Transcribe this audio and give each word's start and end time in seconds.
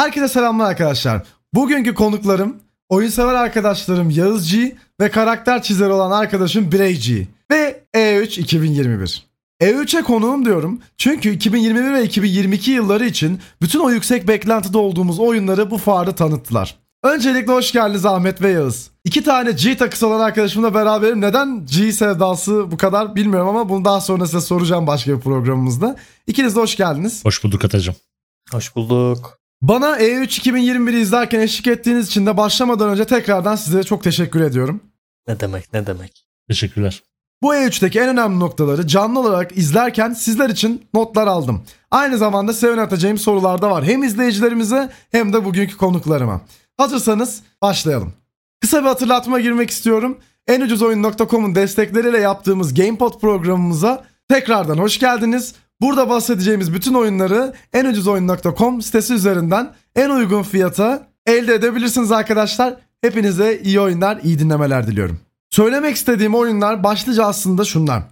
Herkese 0.00 0.28
selamlar 0.28 0.70
arkadaşlar. 0.70 1.22
Bugünkü 1.54 1.94
konuklarım 1.94 2.56
oyunsever 2.88 3.34
arkadaşlarım 3.34 4.10
Yağız 4.10 4.52
G 4.52 4.76
ve 5.00 5.10
karakter 5.10 5.62
çizeri 5.62 5.92
olan 5.92 6.10
arkadaşım 6.10 6.72
Birey 6.72 7.00
G 7.00 7.26
ve 7.50 7.84
E3 7.94 8.40
2021. 8.40 9.26
E3'e 9.62 10.02
konuğum 10.02 10.44
diyorum 10.44 10.80
çünkü 10.96 11.30
2021 11.30 11.94
ve 11.94 12.04
2022 12.04 12.70
yılları 12.70 13.06
için 13.06 13.40
bütün 13.62 13.80
o 13.80 13.90
yüksek 13.90 14.28
beklentide 14.28 14.78
olduğumuz 14.78 15.18
oyunları 15.18 15.70
bu 15.70 15.78
fuarda 15.78 16.14
tanıttılar. 16.14 16.76
Öncelikle 17.04 17.52
hoş 17.52 17.72
geldiniz 17.72 18.06
Ahmet 18.06 18.42
ve 18.42 18.50
Yağız. 18.50 18.90
İki 19.04 19.24
tane 19.24 19.52
G 19.52 19.76
takısı 19.76 20.06
olan 20.06 20.20
arkadaşımla 20.20 20.74
beraberim. 20.74 21.20
Neden 21.20 21.66
G 21.66 21.92
sevdası 21.92 22.70
bu 22.70 22.76
kadar 22.76 23.16
bilmiyorum 23.16 23.48
ama 23.48 23.68
bunu 23.68 23.84
daha 23.84 24.00
sonra 24.00 24.26
size 24.26 24.40
soracağım 24.40 24.86
başka 24.86 25.16
bir 25.16 25.20
programımızda. 25.20 25.96
İkiniz 26.26 26.56
de 26.56 26.60
hoş 26.60 26.76
geldiniz. 26.76 27.24
Hoş 27.24 27.44
bulduk 27.44 27.64
Atacığım. 27.64 27.94
Hoş 28.52 28.76
bulduk. 28.76 29.39
Bana 29.62 29.96
E 29.96 30.04
E3 30.04 30.40
2021'i 30.40 31.00
izlerken 31.00 31.40
eşlik 31.40 31.66
ettiğiniz 31.66 32.06
için 32.06 32.26
de 32.26 32.36
başlamadan 32.36 32.88
önce 32.88 33.04
tekrardan 33.04 33.56
size 33.56 33.82
çok 33.82 34.02
teşekkür 34.04 34.40
ediyorum. 34.40 34.80
Ne 35.28 35.40
demek 35.40 35.72
ne 35.72 35.86
demek. 35.86 36.26
Teşekkürler. 36.48 37.02
Bu 37.42 37.54
E3'teki 37.54 38.00
en 38.00 38.08
önemli 38.08 38.40
noktaları 38.40 38.86
canlı 38.86 39.20
olarak 39.20 39.58
izlerken 39.58 40.12
sizler 40.12 40.50
için 40.50 40.84
notlar 40.94 41.26
aldım. 41.26 41.62
Aynı 41.90 42.18
zamanda 42.18 42.52
size 42.52 42.66
yönelteceğim 42.66 43.18
sorular 43.18 43.62
da 43.62 43.70
var. 43.70 43.84
Hem 43.84 44.02
izleyicilerimize 44.02 44.90
hem 45.10 45.32
de 45.32 45.44
bugünkü 45.44 45.76
konuklarıma. 45.76 46.40
Hazırsanız 46.76 47.42
başlayalım. 47.62 48.12
Kısa 48.60 48.80
bir 48.80 48.86
hatırlatma 48.88 49.40
girmek 49.40 49.70
istiyorum. 49.70 50.18
enucuzoyun.com'un 50.48 51.54
destekleriyle 51.54 52.18
yaptığımız 52.18 52.74
GamePod 52.74 53.20
programımıza 53.20 54.04
tekrardan 54.28 54.78
hoş 54.78 54.98
geldiniz. 54.98 55.54
Burada 55.80 56.08
bahsedeceğimiz 56.08 56.74
bütün 56.74 56.94
oyunları 56.94 57.54
enucuzoyun.com 57.72 58.82
sitesi 58.82 59.14
üzerinden 59.14 59.74
en 59.96 60.10
uygun 60.10 60.42
fiyata 60.42 61.06
elde 61.26 61.54
edebilirsiniz 61.54 62.12
arkadaşlar. 62.12 62.76
Hepinize 63.02 63.60
iyi 63.64 63.80
oyunlar, 63.80 64.20
iyi 64.22 64.38
dinlemeler 64.38 64.86
diliyorum. 64.86 65.20
Söylemek 65.50 65.96
istediğim 65.96 66.34
oyunlar 66.34 66.84
başlıca 66.84 67.24
aslında 67.26 67.64
şunlar. 67.64 68.02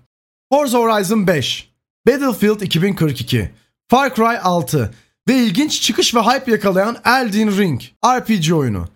Forza 0.53 0.79
Horizon 0.79 1.27
5, 1.27 1.73
Battlefield 2.07 2.61
2042, 2.61 3.51
Far 3.89 4.15
Cry 4.15 4.39
6 4.43 4.95
ve 5.29 5.35
ilginç 5.35 5.83
çıkış 5.83 6.15
ve 6.15 6.21
hype 6.21 6.53
yakalayan 6.53 6.97
Elden 7.05 7.59
Ring 7.59 7.81
RPG 8.07 8.53
oyunu. 8.53 8.89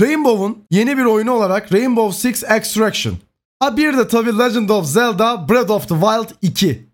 Rainbow'un 0.00 0.64
yeni 0.70 0.98
bir 0.98 1.04
oyunu 1.04 1.32
olarak 1.32 1.72
Rainbow 1.72 2.18
Six 2.18 2.44
Extraction. 2.50 3.14
Ha 3.58 3.76
bir 3.76 3.96
de 3.98 4.08
tabi 4.08 4.38
Legend 4.38 4.68
of 4.68 4.86
Zelda 4.86 5.48
Breath 5.48 5.70
of 5.70 5.88
the 5.88 5.94
Wild 5.94 6.30
2. 6.42 6.89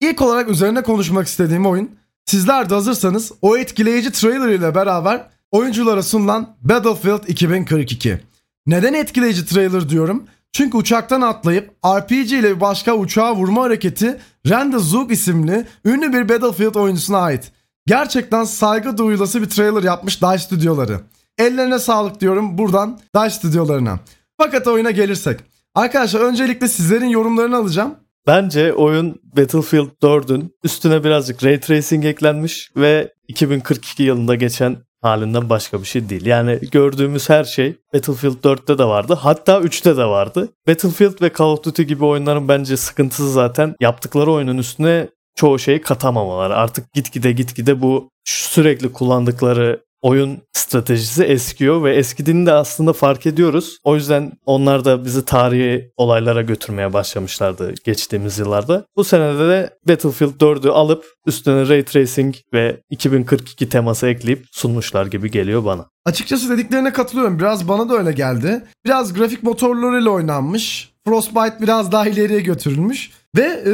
İlk 0.00 0.22
olarak 0.22 0.48
üzerine 0.48 0.82
konuşmak 0.82 1.26
istediğim 1.26 1.66
oyun, 1.66 1.90
sizler 2.26 2.70
de 2.70 2.74
hazırsanız 2.74 3.32
o 3.42 3.56
etkileyici 3.56 4.12
trailer 4.12 4.48
ile 4.48 4.74
beraber 4.74 5.26
oyunculara 5.50 6.02
sunulan 6.02 6.56
Battlefield 6.60 7.28
2042. 7.28 8.20
Neden 8.66 8.94
etkileyici 8.94 9.46
trailer 9.46 9.88
diyorum? 9.88 10.24
Çünkü 10.52 10.76
uçaktan 10.76 11.20
atlayıp 11.20 11.70
RPG 11.86 12.32
ile 12.32 12.56
bir 12.56 12.60
başka 12.60 12.94
uçağa 12.94 13.36
vurma 13.36 13.62
hareketi 13.62 14.20
Randy 14.48 14.76
Zook 14.76 15.12
isimli 15.12 15.66
ünlü 15.84 16.12
bir 16.12 16.28
Battlefield 16.28 16.74
oyuncusuna 16.74 17.18
ait. 17.18 17.52
Gerçekten 17.86 18.44
saygı 18.44 18.98
duyulası 18.98 19.42
bir 19.42 19.48
trailer 19.48 19.82
yapmış 19.82 20.22
DICE 20.22 20.38
stüdyoları. 20.38 21.00
Ellerine 21.38 21.78
sağlık 21.78 22.20
diyorum 22.20 22.58
buradan 22.58 23.00
DICE 23.16 23.30
stüdyolarına. 23.30 23.98
Fakat 24.36 24.66
oyuna 24.66 24.90
gelirsek. 24.90 25.40
Arkadaşlar 25.74 26.20
öncelikle 26.20 26.68
sizlerin 26.68 27.08
yorumlarını 27.08 27.56
alacağım. 27.56 27.94
Bence 28.28 28.74
oyun 28.74 29.20
Battlefield 29.36 29.88
4'ün 30.02 30.54
üstüne 30.64 31.04
birazcık 31.04 31.44
Ray 31.44 31.60
Tracing 31.60 32.04
eklenmiş 32.04 32.70
ve 32.76 33.12
2042 33.28 34.02
yılında 34.02 34.34
geçen 34.34 34.76
halinden 35.02 35.50
başka 35.50 35.80
bir 35.80 35.86
şey 35.86 36.08
değil. 36.08 36.26
Yani 36.26 36.58
gördüğümüz 36.72 37.28
her 37.28 37.44
şey 37.44 37.76
Battlefield 37.94 38.44
4'te 38.44 38.78
de 38.78 38.84
vardı. 38.84 39.18
Hatta 39.20 39.58
3'te 39.58 39.96
de 39.96 40.04
vardı. 40.04 40.48
Battlefield 40.68 41.22
ve 41.22 41.30
Call 41.38 41.46
of 41.46 41.64
Duty 41.64 41.82
gibi 41.82 42.04
oyunların 42.04 42.48
bence 42.48 42.76
sıkıntısı 42.76 43.32
zaten 43.32 43.74
yaptıkları 43.80 44.32
oyunun 44.32 44.58
üstüne 44.58 45.08
çoğu 45.34 45.58
şeyi 45.58 45.80
katamamaları. 45.80 46.56
Artık 46.56 46.92
gitgide 46.92 47.32
gitgide 47.32 47.82
bu 47.82 48.10
sürekli 48.24 48.92
kullandıkları 48.92 49.80
oyun 50.02 50.38
stratejisi 50.52 51.24
eskiyor 51.24 51.84
ve 51.84 51.96
eskidiğini 51.96 52.46
de 52.46 52.52
aslında 52.52 52.92
fark 52.92 53.26
ediyoruz. 53.26 53.78
O 53.84 53.94
yüzden 53.94 54.32
onlar 54.46 54.84
da 54.84 55.04
bizi 55.04 55.24
tarihi 55.24 55.90
olaylara 55.96 56.42
götürmeye 56.42 56.92
başlamışlardı 56.92 57.74
geçtiğimiz 57.84 58.38
yıllarda. 58.38 58.84
Bu 58.96 59.04
senede 59.04 59.48
de 59.48 59.70
Battlefield 59.88 60.40
4'ü 60.40 60.70
alıp 60.70 61.04
üstüne 61.26 61.68
Ray 61.68 61.84
Tracing 61.84 62.34
ve 62.52 62.80
2042 62.90 63.68
teması 63.68 64.06
ekleyip 64.06 64.46
sunmuşlar 64.52 65.06
gibi 65.06 65.30
geliyor 65.30 65.64
bana. 65.64 65.86
Açıkçası 66.04 66.48
dediklerine 66.48 66.92
katılıyorum. 66.92 67.38
Biraz 67.38 67.68
bana 67.68 67.88
da 67.88 67.94
öyle 67.94 68.12
geldi. 68.12 68.64
Biraz 68.84 69.14
grafik 69.14 69.42
motorlarıyla 69.42 70.10
oynanmış. 70.10 70.92
Frostbite 71.08 71.56
biraz 71.60 71.92
daha 71.92 72.08
ileriye 72.08 72.40
götürülmüş. 72.40 73.10
Ve 73.36 73.42
e, 73.42 73.72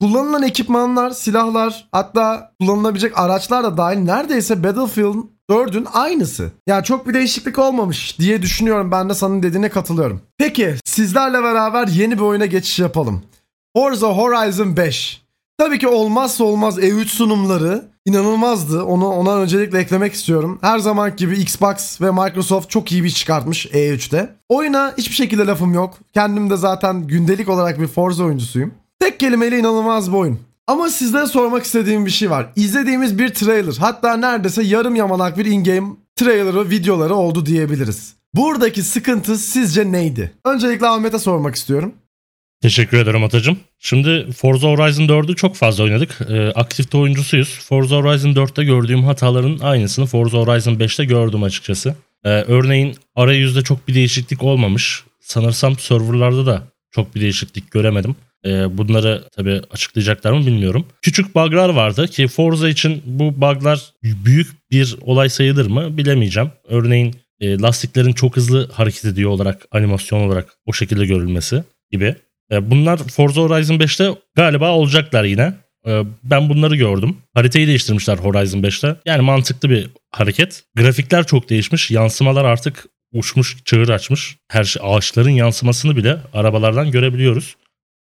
kullanılan 0.00 0.42
ekipmanlar, 0.42 1.10
silahlar 1.10 1.88
hatta 1.92 2.52
kullanılabilecek 2.60 3.18
araçlar 3.18 3.64
da 3.64 3.76
dahil 3.76 3.98
neredeyse 3.98 4.64
Battlefield 4.64 5.16
4'ün 5.50 5.86
aynısı. 5.92 6.50
Yani 6.66 6.84
çok 6.84 7.08
bir 7.08 7.14
değişiklik 7.14 7.58
olmamış 7.58 8.18
diye 8.18 8.42
düşünüyorum. 8.42 8.90
Ben 8.90 9.08
de 9.08 9.14
senin 9.14 9.42
dediğine 9.42 9.68
katılıyorum. 9.68 10.20
Peki 10.38 10.74
sizlerle 10.84 11.42
beraber 11.42 11.86
yeni 11.88 12.18
bir 12.18 12.22
oyuna 12.22 12.46
geçiş 12.46 12.78
yapalım. 12.78 13.22
Forza 13.76 14.08
Horizon 14.08 14.76
5. 14.76 15.22
Tabii 15.58 15.78
ki 15.78 15.88
olmazsa 15.88 16.44
olmaz 16.44 16.78
E3 16.78 17.04
sunumları 17.04 17.89
inanılmazdı. 18.06 18.82
Onu 18.82 19.08
ona 19.08 19.36
öncelikle 19.36 19.78
eklemek 19.78 20.12
istiyorum. 20.12 20.58
Her 20.60 20.78
zaman 20.78 21.16
gibi 21.16 21.38
Xbox 21.38 22.00
ve 22.00 22.10
Microsoft 22.10 22.70
çok 22.70 22.92
iyi 22.92 23.04
bir 23.04 23.10
çıkartmış 23.10 23.66
E3'te. 23.66 24.36
Oyuna 24.48 24.94
hiçbir 24.98 25.14
şekilde 25.14 25.46
lafım 25.46 25.74
yok. 25.74 25.98
Kendim 26.14 26.50
de 26.50 26.56
zaten 26.56 27.06
gündelik 27.06 27.48
olarak 27.48 27.80
bir 27.80 27.86
Forza 27.86 28.24
oyuncusuyum. 28.24 28.74
Tek 29.00 29.20
kelimeyle 29.20 29.58
inanılmaz 29.58 30.12
bir 30.12 30.16
oyun. 30.16 30.38
Ama 30.66 30.90
sizlere 30.90 31.26
sormak 31.26 31.64
istediğim 31.64 32.06
bir 32.06 32.10
şey 32.10 32.30
var. 32.30 32.52
İzlediğimiz 32.56 33.18
bir 33.18 33.34
trailer 33.34 33.76
hatta 33.80 34.16
neredeyse 34.16 34.62
yarım 34.62 34.94
yamalak 34.94 35.38
bir 35.38 35.44
in-game 35.44 35.88
trailerı 36.16 36.70
videoları 36.70 37.14
oldu 37.14 37.46
diyebiliriz. 37.46 38.14
Buradaki 38.34 38.82
sıkıntı 38.82 39.36
sizce 39.36 39.92
neydi? 39.92 40.32
Öncelikle 40.44 40.86
Ahmet'e 40.86 41.18
sormak 41.18 41.54
istiyorum. 41.54 41.92
Teşekkür 42.62 42.98
ederim 42.98 43.24
Atacığım. 43.24 43.58
Şimdi 43.78 44.32
Forza 44.32 44.68
Horizon 44.68 45.04
4'ü 45.04 45.36
çok 45.36 45.56
fazla 45.56 45.84
oynadık. 45.84 46.18
Ee, 46.28 46.48
aktifte 46.48 46.98
oyuncusuyuz. 46.98 47.58
Forza 47.60 47.96
Horizon 47.96 48.34
4'te 48.34 48.64
gördüğüm 48.64 49.02
hataların 49.04 49.58
aynısını 49.58 50.06
Forza 50.06 50.38
Horizon 50.38 50.74
5'te 50.74 51.04
gördüm 51.04 51.42
açıkçası. 51.42 51.94
Ee, 52.24 52.28
örneğin 52.28 52.94
arayüzde 53.14 53.62
çok 53.62 53.88
bir 53.88 53.94
değişiklik 53.94 54.42
olmamış. 54.42 55.04
Sanırsam 55.20 55.78
serverlarda 55.78 56.46
da 56.46 56.62
çok 56.90 57.14
bir 57.14 57.20
değişiklik 57.20 57.70
göremedim. 57.70 58.16
Ee, 58.44 58.78
bunları 58.78 59.24
tabii 59.36 59.60
açıklayacaklar 59.70 60.32
mı 60.32 60.46
bilmiyorum. 60.46 60.86
Küçük 61.02 61.34
bug'lar 61.34 61.68
vardı 61.68 62.08
ki 62.08 62.28
Forza 62.28 62.68
için 62.68 63.02
bu 63.06 63.40
bug'lar 63.40 63.92
büyük 64.02 64.70
bir 64.70 64.96
olay 65.00 65.28
sayılır 65.28 65.66
mı 65.66 65.96
bilemeyeceğim. 65.96 66.50
Örneğin 66.68 67.14
e, 67.40 67.58
lastiklerin 67.58 68.12
çok 68.12 68.36
hızlı 68.36 68.70
hareket 68.72 69.04
ediyor 69.04 69.30
olarak 69.30 69.66
animasyon 69.70 70.20
olarak 70.20 70.56
o 70.66 70.72
şekilde 70.72 71.06
görülmesi 71.06 71.64
gibi. 71.90 72.16
E, 72.50 72.70
bunlar 72.70 72.98
Forza 72.98 73.40
Horizon 73.40 73.78
5'te 73.78 74.18
galiba 74.34 74.70
olacaklar 74.70 75.24
yine. 75.24 75.54
E, 75.86 76.02
ben 76.24 76.48
bunları 76.48 76.76
gördüm. 76.76 77.16
Haritayı 77.34 77.66
değiştirmişler 77.66 78.18
Horizon 78.18 78.62
5'te. 78.62 78.96
Yani 79.06 79.22
mantıklı 79.22 79.70
bir 79.70 79.90
hareket. 80.10 80.64
Grafikler 80.76 81.26
çok 81.26 81.50
değişmiş. 81.50 81.90
Yansımalar 81.90 82.44
artık 82.44 82.86
uçmuş, 83.12 83.56
çığır 83.64 83.88
açmış. 83.88 84.36
Her 84.48 84.64
şey 84.64 84.82
ağaçların 84.84 85.30
yansımasını 85.30 85.96
bile 85.96 86.18
arabalardan 86.32 86.90
görebiliyoruz. 86.90 87.56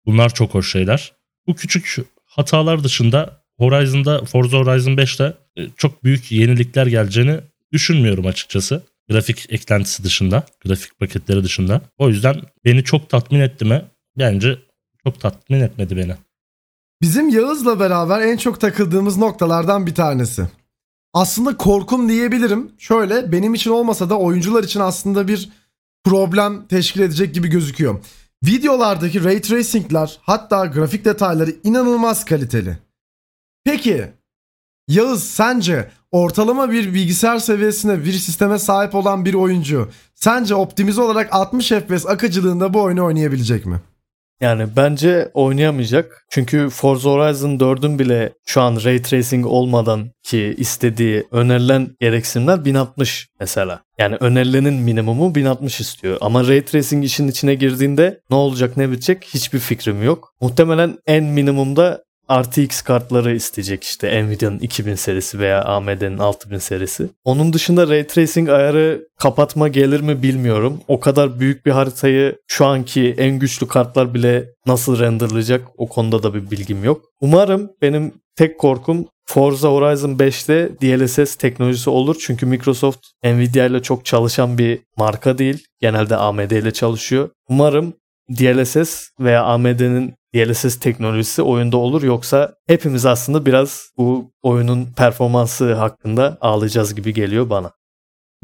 Bunlar 0.06 0.34
çok 0.34 0.54
hoş 0.54 0.72
şeyler. 0.72 1.12
Bu 1.46 1.54
küçük 1.54 1.96
hatalar 2.26 2.84
dışında 2.84 3.42
Horizon'da 3.58 4.24
Forza 4.24 4.58
Horizon 4.58 4.96
5'te 4.96 5.34
e, 5.56 5.68
çok 5.76 6.04
büyük 6.04 6.32
yenilikler 6.32 6.86
geleceğini 6.86 7.40
düşünmüyorum 7.72 8.26
açıkçası. 8.26 8.82
Grafik 9.10 9.52
eklentisi 9.52 10.04
dışında, 10.04 10.46
grafik 10.64 10.98
paketleri 10.98 11.44
dışında. 11.44 11.80
O 11.98 12.08
yüzden 12.08 12.40
beni 12.64 12.84
çok 12.84 13.08
tatmin 13.08 13.40
etti 13.40 13.64
mi? 13.64 13.82
Bence 14.18 14.58
çok 15.04 15.20
tatmin 15.20 15.60
etmedi 15.60 15.96
beni. 15.96 16.14
Bizim 17.02 17.28
Yağız'la 17.28 17.80
beraber 17.80 18.20
en 18.20 18.36
çok 18.36 18.60
takıldığımız 18.60 19.16
noktalardan 19.16 19.86
bir 19.86 19.94
tanesi. 19.94 20.48
Aslında 21.12 21.56
korkum 21.56 22.08
diyebilirim. 22.08 22.72
Şöyle 22.78 23.32
benim 23.32 23.54
için 23.54 23.70
olmasa 23.70 24.10
da 24.10 24.18
oyuncular 24.18 24.64
için 24.64 24.80
aslında 24.80 25.28
bir 25.28 25.48
problem 26.04 26.66
teşkil 26.66 27.00
edecek 27.00 27.34
gibi 27.34 27.48
gözüküyor. 27.48 28.04
Videolardaki 28.44 29.24
ray 29.24 29.40
tracing'ler 29.40 30.18
hatta 30.22 30.66
grafik 30.66 31.04
detayları 31.04 31.50
inanılmaz 31.64 32.24
kaliteli. 32.24 32.78
Peki 33.64 34.12
Yağız 34.88 35.24
sence 35.24 35.90
ortalama 36.10 36.70
bir 36.70 36.94
bilgisayar 36.94 37.38
seviyesine 37.38 38.04
bir 38.04 38.12
sisteme 38.12 38.58
sahip 38.58 38.94
olan 38.94 39.24
bir 39.24 39.34
oyuncu 39.34 39.90
sence 40.14 40.54
optimize 40.54 41.00
olarak 41.00 41.28
60 41.32 41.68
FPS 41.68 42.06
akıcılığında 42.06 42.74
bu 42.74 42.82
oyunu 42.82 43.04
oynayabilecek 43.04 43.66
mi? 43.66 43.80
Yani 44.40 44.66
bence 44.76 45.30
oynayamayacak. 45.34 46.24
Çünkü 46.30 46.68
Forza 46.70 47.10
Horizon 47.10 47.58
4'ün 47.58 47.98
bile 47.98 48.32
şu 48.46 48.60
an 48.60 48.78
Ray 48.84 49.02
Tracing 49.02 49.46
olmadan 49.46 50.10
ki 50.22 50.54
istediği 50.58 51.26
önerilen 51.30 51.96
gereksinimler 52.00 52.64
1060 52.64 53.28
mesela. 53.40 53.82
Yani 53.98 54.16
önerilenin 54.20 54.74
minimumu 54.74 55.34
1060 55.34 55.80
istiyor. 55.80 56.18
Ama 56.20 56.48
Ray 56.48 56.64
Tracing 56.64 57.04
işin 57.04 57.28
içine 57.28 57.54
girdiğinde 57.54 58.20
ne 58.30 58.36
olacak 58.36 58.76
ne 58.76 58.90
bitecek 58.90 59.24
hiçbir 59.24 59.58
fikrim 59.58 60.02
yok. 60.02 60.34
Muhtemelen 60.40 60.98
en 61.06 61.24
minimumda 61.24 62.02
RTX 62.32 62.82
kartları 62.82 63.34
isteyecek 63.34 63.84
işte 63.84 64.24
Nvidia'nın 64.24 64.58
2000 64.58 64.94
serisi 64.94 65.38
veya 65.38 65.64
AMD'nin 65.64 66.18
6000 66.18 66.58
serisi. 66.58 67.08
Onun 67.24 67.52
dışında 67.52 67.88
Ray 67.88 68.06
Tracing 68.06 68.48
ayarı 68.48 69.08
kapatma 69.18 69.68
gelir 69.68 70.00
mi 70.00 70.22
bilmiyorum. 70.22 70.80
O 70.88 71.00
kadar 71.00 71.40
büyük 71.40 71.66
bir 71.66 71.70
haritayı 71.70 72.36
şu 72.46 72.66
anki 72.66 73.14
en 73.18 73.38
güçlü 73.38 73.68
kartlar 73.68 74.14
bile 74.14 74.48
nasıl 74.66 74.98
renderlayacak 74.98 75.68
o 75.76 75.88
konuda 75.88 76.22
da 76.22 76.34
bir 76.34 76.50
bilgim 76.50 76.84
yok. 76.84 77.04
Umarım 77.20 77.70
benim 77.82 78.12
tek 78.36 78.58
korkum 78.58 79.06
Forza 79.26 79.68
Horizon 79.68 80.10
5'te 80.10 80.70
DLSS 80.82 81.36
teknolojisi 81.36 81.90
olur. 81.90 82.16
Çünkü 82.20 82.46
Microsoft 82.46 83.06
Nvidia 83.24 83.66
ile 83.66 83.82
çok 83.82 84.04
çalışan 84.04 84.58
bir 84.58 84.80
marka 84.96 85.38
değil. 85.38 85.64
Genelde 85.80 86.16
AMD 86.16 86.50
ile 86.50 86.72
çalışıyor. 86.72 87.30
Umarım 87.48 87.94
DLSS 88.30 89.10
veya 89.20 89.44
AMD'nin 89.44 90.14
DLSS 90.34 90.78
teknolojisi 90.78 91.42
oyunda 91.42 91.76
olur 91.76 92.02
yoksa 92.02 92.54
hepimiz 92.66 93.06
aslında 93.06 93.46
biraz 93.46 93.90
bu 93.98 94.32
oyunun 94.42 94.86
performansı 94.96 95.74
hakkında 95.74 96.38
ağlayacağız 96.40 96.94
gibi 96.94 97.14
geliyor 97.14 97.50
bana. 97.50 97.72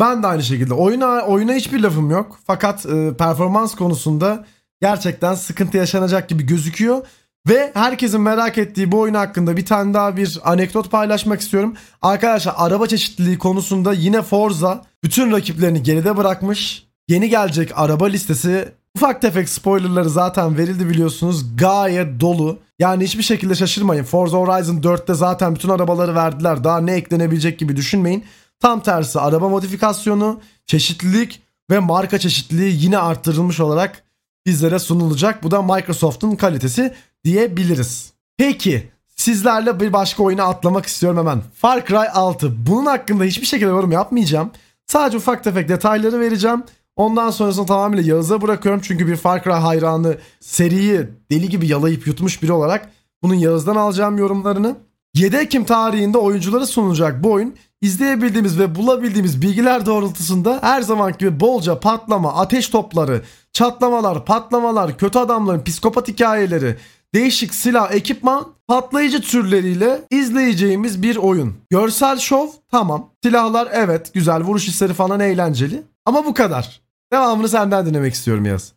Ben 0.01 0.23
de 0.23 0.27
aynı 0.27 0.43
şekilde. 0.43 0.75
Oyuna 0.75 1.21
oyuna 1.21 1.53
hiçbir 1.53 1.81
lafım 1.81 2.11
yok. 2.11 2.39
Fakat 2.47 2.87
e, 2.87 3.17
performans 3.17 3.75
konusunda 3.75 4.45
gerçekten 4.83 5.35
sıkıntı 5.35 5.77
yaşanacak 5.77 6.29
gibi 6.29 6.47
gözüküyor. 6.47 7.07
Ve 7.49 7.71
herkesin 7.75 8.21
merak 8.21 8.59
ettiği 8.59 8.93
bu 8.93 9.01
oyun 9.01 9.15
hakkında 9.15 9.57
bir 9.57 9.67
tane 9.67 9.95
daha 9.95 10.17
bir 10.17 10.41
anekdot 10.45 10.91
paylaşmak 10.91 11.41
istiyorum. 11.41 11.75
Arkadaşlar 12.03 12.55
araba 12.57 12.87
çeşitliliği 12.87 13.39
konusunda 13.39 13.93
yine 13.93 14.23
Forza 14.23 14.85
bütün 15.03 15.33
rakiplerini 15.33 15.83
geride 15.83 16.17
bırakmış. 16.17 16.87
Yeni 17.09 17.29
gelecek 17.29 17.73
araba 17.75 18.07
listesi 18.07 18.73
ufak 18.97 19.23
tefek 19.23 19.49
spoilerları 19.49 20.11
zaten 20.11 20.59
verildi 20.59 20.89
biliyorsunuz. 20.89 21.57
Gayet 21.57 22.21
dolu. 22.21 22.59
Yani 22.79 23.05
hiçbir 23.05 23.23
şekilde 23.23 23.55
şaşırmayın. 23.55 24.05
Forza 24.05 24.37
Horizon 24.39 24.77
4'te 24.77 25.15
zaten 25.15 25.55
bütün 25.55 25.69
arabaları 25.69 26.15
verdiler. 26.15 26.65
Daha 26.65 26.81
ne 26.81 26.93
eklenebilecek 26.95 27.59
gibi 27.59 27.77
düşünmeyin. 27.77 28.25
Tam 28.61 28.81
tersi 28.81 29.21
araba 29.21 29.49
modifikasyonu, 29.49 30.41
çeşitlilik 30.67 31.43
ve 31.71 31.79
marka 31.79 32.19
çeşitliliği 32.19 32.85
yine 32.85 32.99
arttırılmış 32.99 33.61
olarak 33.61 34.03
bizlere 34.47 34.79
sunulacak. 34.79 35.43
Bu 35.43 35.51
da 35.51 35.63
Microsoft'un 35.63 36.37
kalitesi 36.37 36.95
diyebiliriz. 37.25 38.13
Peki 38.37 38.91
sizlerle 39.17 39.81
bir 39.81 39.93
başka 39.93 40.23
oyuna 40.23 40.45
atlamak 40.45 40.87
istiyorum 40.87 41.19
hemen. 41.19 41.43
Far 41.55 41.87
Cry 41.87 42.09
6. 42.13 42.67
Bunun 42.67 42.87
hakkında 42.87 43.25
hiçbir 43.25 43.47
şekilde 43.47 43.71
yorum 43.71 43.93
yapmayacağım. 43.93 44.51
Sadece 44.87 45.17
ufak 45.17 45.45
tefek 45.45 45.69
detayları 45.69 46.21
vereceğim. 46.21 46.65
Ondan 46.97 47.31
sonrasını 47.31 47.67
tamamıyla 47.67 48.15
Yağız'a 48.15 48.43
bırakıyorum. 48.43 48.81
Çünkü 48.85 49.07
bir 49.07 49.17
Far 49.17 49.45
Cry 49.45 49.51
hayranı 49.51 50.17
seriyi 50.41 51.01
deli 51.31 51.49
gibi 51.49 51.67
yalayıp 51.67 52.07
yutmuş 52.07 52.43
biri 52.43 52.53
olarak 52.53 52.91
bunun 53.23 53.35
Yağız'dan 53.35 53.77
alacağım 53.77 54.19
yorumlarını. 54.19 54.77
7 55.15 55.37
Ekim 55.37 55.65
tarihinde 55.65 56.19
oyunculara 56.19 56.67
sunulacak 56.67 57.25
bu 57.25 57.33
oyun 57.33 57.55
izleyebildiğimiz 57.81 58.59
ve 58.59 58.75
bulabildiğimiz 58.75 59.43
bilgiler 59.43 59.87
doğrultusunda 59.87 60.59
her 60.63 60.83
zamanki 60.83 61.19
gibi 61.19 61.41
bolca 61.41 61.81
patlama, 61.81 62.35
ateş 62.35 62.69
topları, 62.69 63.23
çatlamalar, 63.53 64.25
patlamalar, 64.25 64.99
kötü 64.99 65.19
adamların 65.19 65.65
psikopat 65.65 66.09
hikayeleri, 66.09 66.77
değişik 67.15 67.55
silah, 67.55 67.93
ekipman, 67.93 68.47
patlayıcı 68.69 69.21
türleriyle 69.21 70.01
izleyeceğimiz 70.11 71.03
bir 71.03 71.17
oyun. 71.17 71.55
Görsel 71.71 72.19
şov 72.19 72.49
tamam. 72.71 73.11
Silahlar 73.25 73.69
evet 73.73 74.15
güzel, 74.15 74.43
vuruş 74.43 74.69
hisleri 74.69 74.93
falan 74.93 75.21
eğlenceli. 75.21 75.83
Ama 76.07 76.25
bu 76.25 76.35
kadar. 76.35 76.84
Devamını 77.15 77.49
senden 77.49 77.87
dinlemek 77.87 78.15
istiyorum 78.15 78.45
Yaz. 78.45 78.73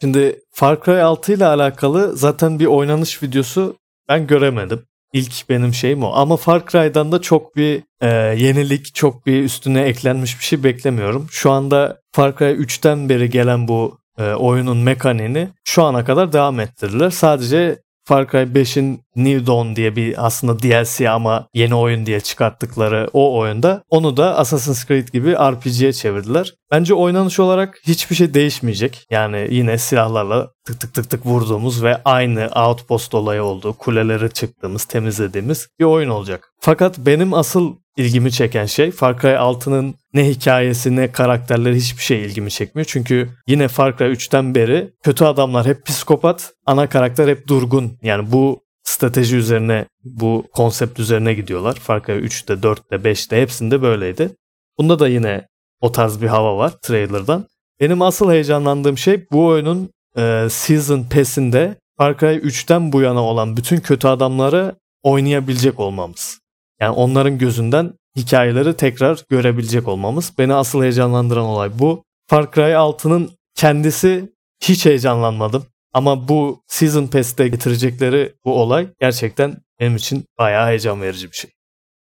Şimdi 0.00 0.40
Far 0.52 0.84
Cry 0.84 1.02
6 1.02 1.32
ile 1.32 1.46
alakalı 1.46 2.16
zaten 2.16 2.58
bir 2.58 2.66
oynanış 2.66 3.22
videosu 3.22 3.76
ben 4.08 4.26
göremedim. 4.26 4.82
İlk 5.12 5.48
benim 5.48 5.74
şeyim 5.74 6.02
o. 6.02 6.12
Ama 6.14 6.36
Far 6.36 6.66
Cry'dan 6.66 7.12
da 7.12 7.20
çok 7.20 7.56
bir 7.56 7.82
e, 8.00 8.08
yenilik, 8.38 8.94
çok 8.94 9.26
bir 9.26 9.44
üstüne 9.44 9.82
eklenmiş 9.82 10.38
bir 10.38 10.44
şey 10.44 10.64
beklemiyorum. 10.64 11.26
Şu 11.30 11.50
anda 11.50 12.00
Far 12.12 12.36
Cry 12.38 12.44
3'ten 12.44 13.08
beri 13.08 13.30
gelen 13.30 13.68
bu 13.68 13.98
e, 14.18 14.32
oyunun 14.32 14.78
mekaniğini 14.78 15.48
şu 15.64 15.82
ana 15.82 16.04
kadar 16.04 16.32
devam 16.32 16.60
ettirdiler. 16.60 17.10
Sadece 17.10 17.82
Far 18.08 18.26
Cry 18.30 18.38
5'in 18.38 19.00
New 19.16 19.46
Dawn 19.46 19.76
diye 19.76 19.96
bir 19.96 20.26
aslında 20.26 20.58
DLC 20.58 21.10
ama 21.10 21.48
yeni 21.54 21.74
oyun 21.74 22.06
diye 22.06 22.20
çıkarttıkları 22.20 23.10
o 23.12 23.38
oyunda 23.38 23.82
onu 23.90 24.16
da 24.16 24.38
Assassin's 24.38 24.86
Creed 24.86 25.08
gibi 25.08 25.32
RPG'ye 25.34 25.92
çevirdiler. 25.92 26.54
Bence 26.70 26.94
oynanış 26.94 27.40
olarak 27.40 27.78
hiçbir 27.86 28.16
şey 28.16 28.34
değişmeyecek. 28.34 29.06
Yani 29.10 29.48
yine 29.50 29.78
silahlarla 29.78 30.50
tık 30.64 30.80
tık 30.80 30.94
tık 30.94 31.10
tık 31.10 31.26
vurduğumuz 31.26 31.82
ve 31.82 32.00
aynı 32.04 32.50
outpost 32.56 33.14
olayı 33.14 33.42
olduğu, 33.42 33.72
kuleleri 33.72 34.32
çıktığımız, 34.32 34.84
temizlediğimiz 34.84 35.68
bir 35.80 35.84
oyun 35.84 36.08
olacak. 36.08 36.52
Fakat 36.60 36.98
benim 36.98 37.34
asıl 37.34 37.76
ilgimi 37.96 38.32
çeken 38.32 38.66
şey 38.66 38.90
Far 38.90 39.20
Cry 39.20 39.28
6'nın 39.28 39.94
ne 40.14 40.28
hikayesi 40.28 40.96
ne 40.96 41.12
karakterleri 41.12 41.76
hiçbir 41.76 42.02
şey 42.02 42.24
ilgimi 42.24 42.50
çekmiyor. 42.50 42.86
Çünkü 42.90 43.28
yine 43.46 43.68
Far 43.68 43.98
Cry 43.98 44.04
3'ten 44.04 44.54
beri 44.54 44.90
kötü 45.02 45.24
adamlar 45.24 45.66
hep 45.66 45.86
psikopat, 45.86 46.52
ana 46.66 46.88
karakter 46.88 47.28
hep 47.28 47.48
durgun. 47.48 47.98
Yani 48.02 48.32
bu 48.32 48.60
strateji 48.82 49.36
üzerine, 49.36 49.86
bu 50.04 50.46
konsept 50.52 50.98
üzerine 50.98 51.34
gidiyorlar. 51.34 51.74
Far 51.74 52.06
Cry 52.06 52.12
3'te, 52.12 52.54
4'te, 52.54 52.96
5'te 52.96 53.42
hepsinde 53.42 53.82
böyleydi. 53.82 54.30
Bunda 54.78 54.98
da 54.98 55.08
yine 55.08 55.46
o 55.80 55.92
tarz 55.92 56.22
bir 56.22 56.26
hava 56.26 56.56
var 56.56 56.72
trailer'dan. 56.82 57.46
Benim 57.80 58.02
asıl 58.02 58.30
heyecanlandığım 58.30 58.98
şey 58.98 59.26
bu 59.32 59.46
oyunun 59.46 59.90
e, 60.16 60.46
Season 60.50 61.02
Pass'inde 61.02 61.76
Far 61.98 62.18
Cry 62.18 62.36
3'ten 62.36 62.92
bu 62.92 63.00
yana 63.00 63.24
olan 63.24 63.56
bütün 63.56 63.76
kötü 63.76 64.08
adamları 64.08 64.74
oynayabilecek 65.02 65.80
olmamız. 65.80 66.40
Yani 66.80 66.90
onların 66.90 67.38
gözünden 67.38 67.92
hikayeleri 68.16 68.76
tekrar 68.76 69.24
görebilecek 69.28 69.88
olmamız. 69.88 70.32
Beni 70.38 70.54
asıl 70.54 70.82
heyecanlandıran 70.82 71.44
olay 71.44 71.78
bu. 71.78 72.04
Far 72.26 72.52
Cry 72.52 72.72
6'nın 72.72 73.30
kendisi 73.54 74.32
hiç 74.62 74.86
heyecanlanmadım. 74.86 75.66
Ama 75.92 76.28
bu 76.28 76.62
Season 76.66 77.06
Pass'te 77.06 77.48
getirecekleri 77.48 78.34
bu 78.44 78.60
olay 78.60 78.88
gerçekten 79.00 79.56
benim 79.80 79.96
için 79.96 80.24
bayağı 80.38 80.66
heyecan 80.66 81.02
verici 81.02 81.30
bir 81.30 81.36
şey. 81.36 81.50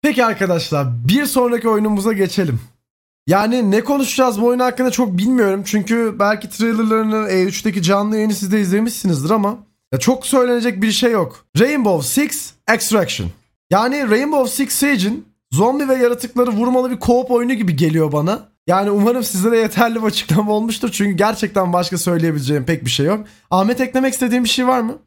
Peki 0.01 0.25
arkadaşlar 0.25 1.07
bir 1.07 1.25
sonraki 1.25 1.69
oyunumuza 1.69 2.13
geçelim. 2.13 2.59
Yani 3.27 3.71
ne 3.71 3.83
konuşacağız 3.83 4.41
bu 4.41 4.45
oyun 4.45 4.59
hakkında 4.59 4.91
çok 4.91 5.17
bilmiyorum. 5.17 5.63
Çünkü 5.65 6.15
belki 6.19 6.49
trailerlarını 6.49 7.15
E3'teki 7.15 7.81
canlı 7.81 8.15
yayını 8.15 8.33
siz 8.33 8.51
de 8.51 8.61
izlemişsinizdir 8.61 9.29
ama 9.29 9.57
ya 9.93 9.99
çok 9.99 10.27
söylenecek 10.27 10.81
bir 10.81 10.91
şey 10.91 11.11
yok. 11.11 11.45
Rainbow 11.59 12.07
Six 12.07 12.53
Extraction. 12.73 13.29
Yani 13.71 14.09
Rainbow 14.09 14.51
Six 14.51 14.73
Siege'in 14.73 15.25
zombi 15.51 15.87
ve 15.87 15.95
yaratıkları 15.95 16.49
vurmalı 16.49 16.91
bir 16.91 16.97
co-op 16.97 17.27
oyunu 17.29 17.53
gibi 17.53 17.75
geliyor 17.75 18.11
bana. 18.11 18.49
Yani 18.67 18.91
umarım 18.91 19.23
sizlere 19.23 19.57
yeterli 19.57 19.95
bir 19.95 20.07
açıklama 20.07 20.51
olmuştur. 20.51 20.89
Çünkü 20.91 21.17
gerçekten 21.17 21.73
başka 21.73 21.97
söyleyebileceğim 21.97 22.65
pek 22.65 22.85
bir 22.85 22.89
şey 22.89 23.05
yok. 23.05 23.27
Ahmet 23.51 23.81
eklemek 23.81 24.13
istediğin 24.13 24.43
bir 24.43 24.49
şey 24.49 24.67
var 24.67 24.81
mı? 24.81 24.97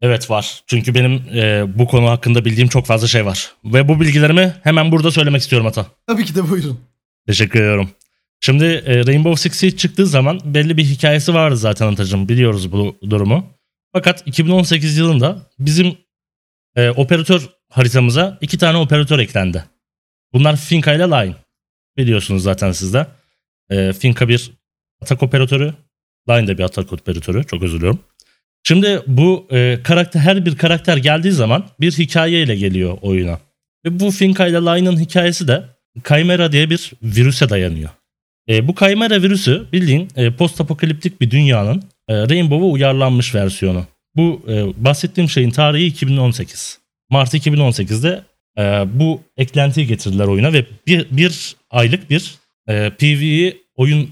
Evet 0.00 0.30
var. 0.30 0.62
Çünkü 0.66 0.94
benim 0.94 1.12
e, 1.12 1.64
bu 1.78 1.86
konu 1.86 2.08
hakkında 2.10 2.44
bildiğim 2.44 2.68
çok 2.68 2.86
fazla 2.86 3.06
şey 3.06 3.26
var. 3.26 3.54
Ve 3.64 3.88
bu 3.88 4.00
bilgilerimi 4.00 4.54
hemen 4.62 4.92
burada 4.92 5.10
söylemek 5.10 5.42
istiyorum 5.42 5.66
Ata. 5.66 5.86
Tabii 6.06 6.24
ki 6.24 6.34
de 6.34 6.50
buyurun. 6.50 6.80
Teşekkür 7.26 7.60
ediyorum. 7.60 7.90
Şimdi 8.40 8.64
e, 8.64 9.06
Rainbow 9.06 9.42
Six 9.42 9.58
Siege 9.58 9.76
çıktığı 9.76 10.06
zaman 10.06 10.40
belli 10.44 10.76
bir 10.76 10.84
hikayesi 10.84 11.34
vardı 11.34 11.56
zaten 11.56 11.86
Atacığım. 11.92 12.28
Biliyoruz 12.28 12.72
bu 12.72 12.96
durumu. 13.10 13.44
Fakat 13.92 14.22
2018 14.26 14.98
yılında 14.98 15.50
bizim 15.58 15.96
e, 16.76 16.90
operatör 16.90 17.48
haritamıza 17.68 18.38
iki 18.40 18.58
tane 18.58 18.78
operatör 18.78 19.18
eklendi. 19.18 19.64
Bunlar 20.32 20.56
Finca 20.56 20.94
ile 20.94 21.02
Line. 21.02 21.34
Biliyorsunuz 21.96 22.42
zaten 22.42 22.72
sizde. 22.72 23.06
E, 23.70 23.92
Finca 23.92 24.28
bir 24.28 24.50
atak 25.02 25.22
operatörü. 25.22 25.74
Line 26.28 26.46
de 26.46 26.58
bir 26.58 26.62
atak 26.62 26.92
operatörü. 26.92 27.44
Çok 27.44 27.62
özür 27.62 27.78
diliyorum. 27.78 28.00
Şimdi 28.62 29.02
bu 29.06 29.48
e, 29.52 29.78
karakter 29.84 30.20
her 30.20 30.46
bir 30.46 30.56
karakter 30.56 30.96
geldiği 30.96 31.32
zaman 31.32 31.64
bir 31.80 31.92
hikaye 31.92 32.42
ile 32.42 32.56
geliyor 32.56 32.98
oyuna. 33.02 33.38
Ve 33.84 34.00
bu 34.00 34.10
Finca 34.10 34.46
ile 34.46 34.56
Line'ın 34.56 35.00
hikayesi 35.00 35.48
de 35.48 35.64
Chimera 36.08 36.52
diye 36.52 36.70
bir 36.70 36.92
virüse 37.02 37.48
dayanıyor. 37.48 37.90
E, 38.48 38.68
bu 38.68 38.74
Chimera 38.74 39.22
virüsü 39.22 39.66
bildiğin 39.72 40.08
e, 40.16 40.30
post 40.30 40.60
apokaliptik 40.60 41.20
bir 41.20 41.30
dünyanın 41.30 41.82
e, 42.08 42.14
Rainbow'a 42.14 42.68
uyarlanmış 42.68 43.34
versiyonu. 43.34 43.86
Bu 44.16 44.42
e, 44.48 44.84
bahsettiğim 44.84 45.30
şeyin 45.30 45.50
tarihi 45.50 45.86
2018. 45.86 46.78
Mart 47.10 47.34
2018'de 47.34 48.24
e, 48.58 48.62
bu 49.00 49.20
eklentiyi 49.36 49.86
getirdiler 49.86 50.26
oyuna 50.26 50.52
ve 50.52 50.66
bir, 50.86 51.06
bir 51.10 51.56
aylık 51.70 52.10
bir 52.10 52.34
e, 52.68 52.90
PvE 52.90 53.56
oyun 53.76 54.10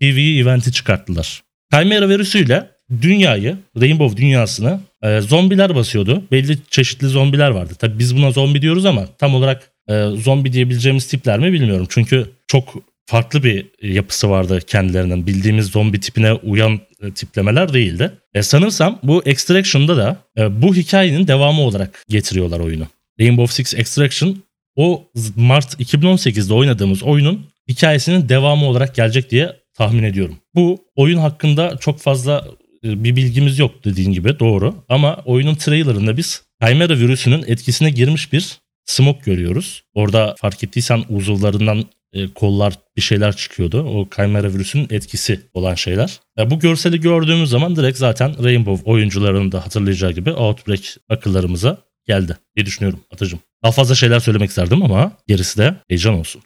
PvE 0.00 0.38
eventi 0.38 0.72
çıkarttılar. 0.72 1.42
Chimera 1.72 2.08
virüsüyle 2.08 2.70
dünyayı, 3.02 3.56
Rainbow 3.80 4.16
dünyasını 4.16 4.80
e, 5.02 5.20
zombiler 5.20 5.74
basıyordu. 5.74 6.22
Belli 6.32 6.58
çeşitli 6.70 7.06
zombiler 7.06 7.50
vardı. 7.50 7.74
Tabi 7.78 7.98
biz 7.98 8.16
buna 8.16 8.30
zombi 8.30 8.62
diyoruz 8.62 8.86
ama 8.86 9.06
tam 9.18 9.34
olarak 9.34 9.70
e, 9.88 10.04
zombi 10.14 10.52
diyebileceğimiz 10.52 11.06
tipler 11.06 11.38
mi 11.38 11.52
bilmiyorum. 11.52 11.86
Çünkü 11.90 12.30
çok 12.46 12.74
farklı 13.08 13.44
bir 13.44 13.66
yapısı 13.82 14.30
vardı 14.30 14.60
kendilerinin. 14.66 15.26
Bildiğimiz 15.26 15.66
zombi 15.66 16.00
tipine 16.00 16.32
uyan 16.32 16.80
e, 17.02 17.10
tiplemeler 17.10 17.72
değildi. 17.72 18.12
E, 18.34 18.42
sanırsam 18.42 18.98
bu 19.02 19.22
Extraction'da 19.24 19.96
da 19.96 20.16
e, 20.38 20.62
bu 20.62 20.74
hikayenin 20.74 21.28
devamı 21.28 21.62
olarak 21.62 22.04
getiriyorlar 22.08 22.60
oyunu. 22.60 22.86
Rainbow 23.20 23.54
Six 23.54 23.74
Extraction 23.74 24.42
o 24.76 25.04
Mart 25.36 25.80
2018'de 25.80 26.54
oynadığımız 26.54 27.02
oyunun 27.02 27.46
hikayesinin 27.68 28.28
devamı 28.28 28.66
olarak 28.66 28.94
gelecek 28.94 29.30
diye 29.30 29.56
tahmin 29.74 30.02
ediyorum. 30.02 30.36
Bu 30.54 30.84
oyun 30.96 31.18
hakkında 31.18 31.76
çok 31.80 32.00
fazla 32.00 32.44
e, 32.84 33.04
bir 33.04 33.16
bilgimiz 33.16 33.58
yok 33.58 33.84
dediğin 33.84 34.12
gibi 34.12 34.38
doğru. 34.38 34.74
Ama 34.88 35.22
oyunun 35.24 35.54
trailerında 35.54 36.16
biz 36.16 36.42
Chimera 36.64 36.98
virüsünün 36.98 37.44
etkisine 37.46 37.90
girmiş 37.90 38.32
bir 38.32 38.58
smoke 38.84 39.20
görüyoruz. 39.24 39.82
Orada 39.94 40.34
fark 40.38 40.64
ettiysen 40.64 41.04
uzuvlarından 41.08 41.84
e, 42.12 42.34
kollar 42.34 42.74
bir 42.96 43.02
şeyler 43.02 43.36
çıkıyordu. 43.36 43.82
O 43.82 44.08
Chimera 44.16 44.48
virüsünün 44.48 44.86
etkisi 44.90 45.40
olan 45.54 45.74
şeyler. 45.74 46.20
E, 46.38 46.50
bu 46.50 46.58
görseli 46.58 47.00
gördüğümüz 47.00 47.50
zaman 47.50 47.76
direkt 47.76 47.98
zaten 47.98 48.44
Rainbow 48.44 48.90
oyuncularının 48.90 49.52
da 49.52 49.66
hatırlayacağı 49.66 50.12
gibi 50.12 50.32
Outbreak 50.32 50.96
akıllarımıza 51.08 51.78
geldi 52.06 52.36
diye 52.56 52.66
düşünüyorum 52.66 53.00
Atıcım. 53.12 53.40
Daha 53.62 53.72
fazla 53.72 53.94
şeyler 53.94 54.20
söylemek 54.20 54.48
isterdim 54.48 54.82
ama 54.82 55.12
gerisi 55.26 55.58
de 55.58 55.74
heyecan 55.88 56.14
olsun. 56.14 56.42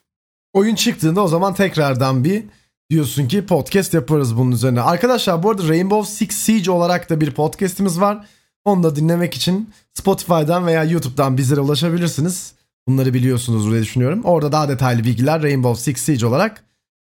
Oyun 0.52 0.74
çıktığında 0.74 1.22
o 1.22 1.28
zaman 1.28 1.54
tekrardan 1.54 2.24
bir 2.24 2.42
diyorsun 2.90 3.28
ki 3.28 3.46
podcast 3.46 3.94
yaparız 3.94 4.36
bunun 4.36 4.52
üzerine. 4.52 4.80
Arkadaşlar 4.80 5.42
bu 5.42 5.50
arada 5.50 5.68
Rainbow 5.68 6.10
Six 6.10 6.36
Siege 6.36 6.70
olarak 6.70 7.10
da 7.10 7.20
bir 7.20 7.30
podcastimiz 7.30 8.00
var. 8.00 8.26
Onu 8.64 8.82
da 8.82 8.96
dinlemek 8.96 9.34
için 9.34 9.70
Spotify'dan 9.94 10.66
veya 10.66 10.84
YouTube'dan 10.84 11.36
bizlere 11.36 11.60
ulaşabilirsiniz. 11.60 12.54
Bunları 12.88 13.14
biliyorsunuz 13.14 13.70
diye 13.70 13.82
düşünüyorum. 13.82 14.20
Orada 14.24 14.52
daha 14.52 14.68
detaylı 14.68 15.04
bilgiler 15.04 15.42
Rainbow 15.42 15.82
Six 15.82 16.04
Siege 16.04 16.26
olarak 16.26 16.64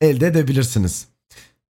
elde 0.01 0.27
edebilirsiniz. 0.27 1.07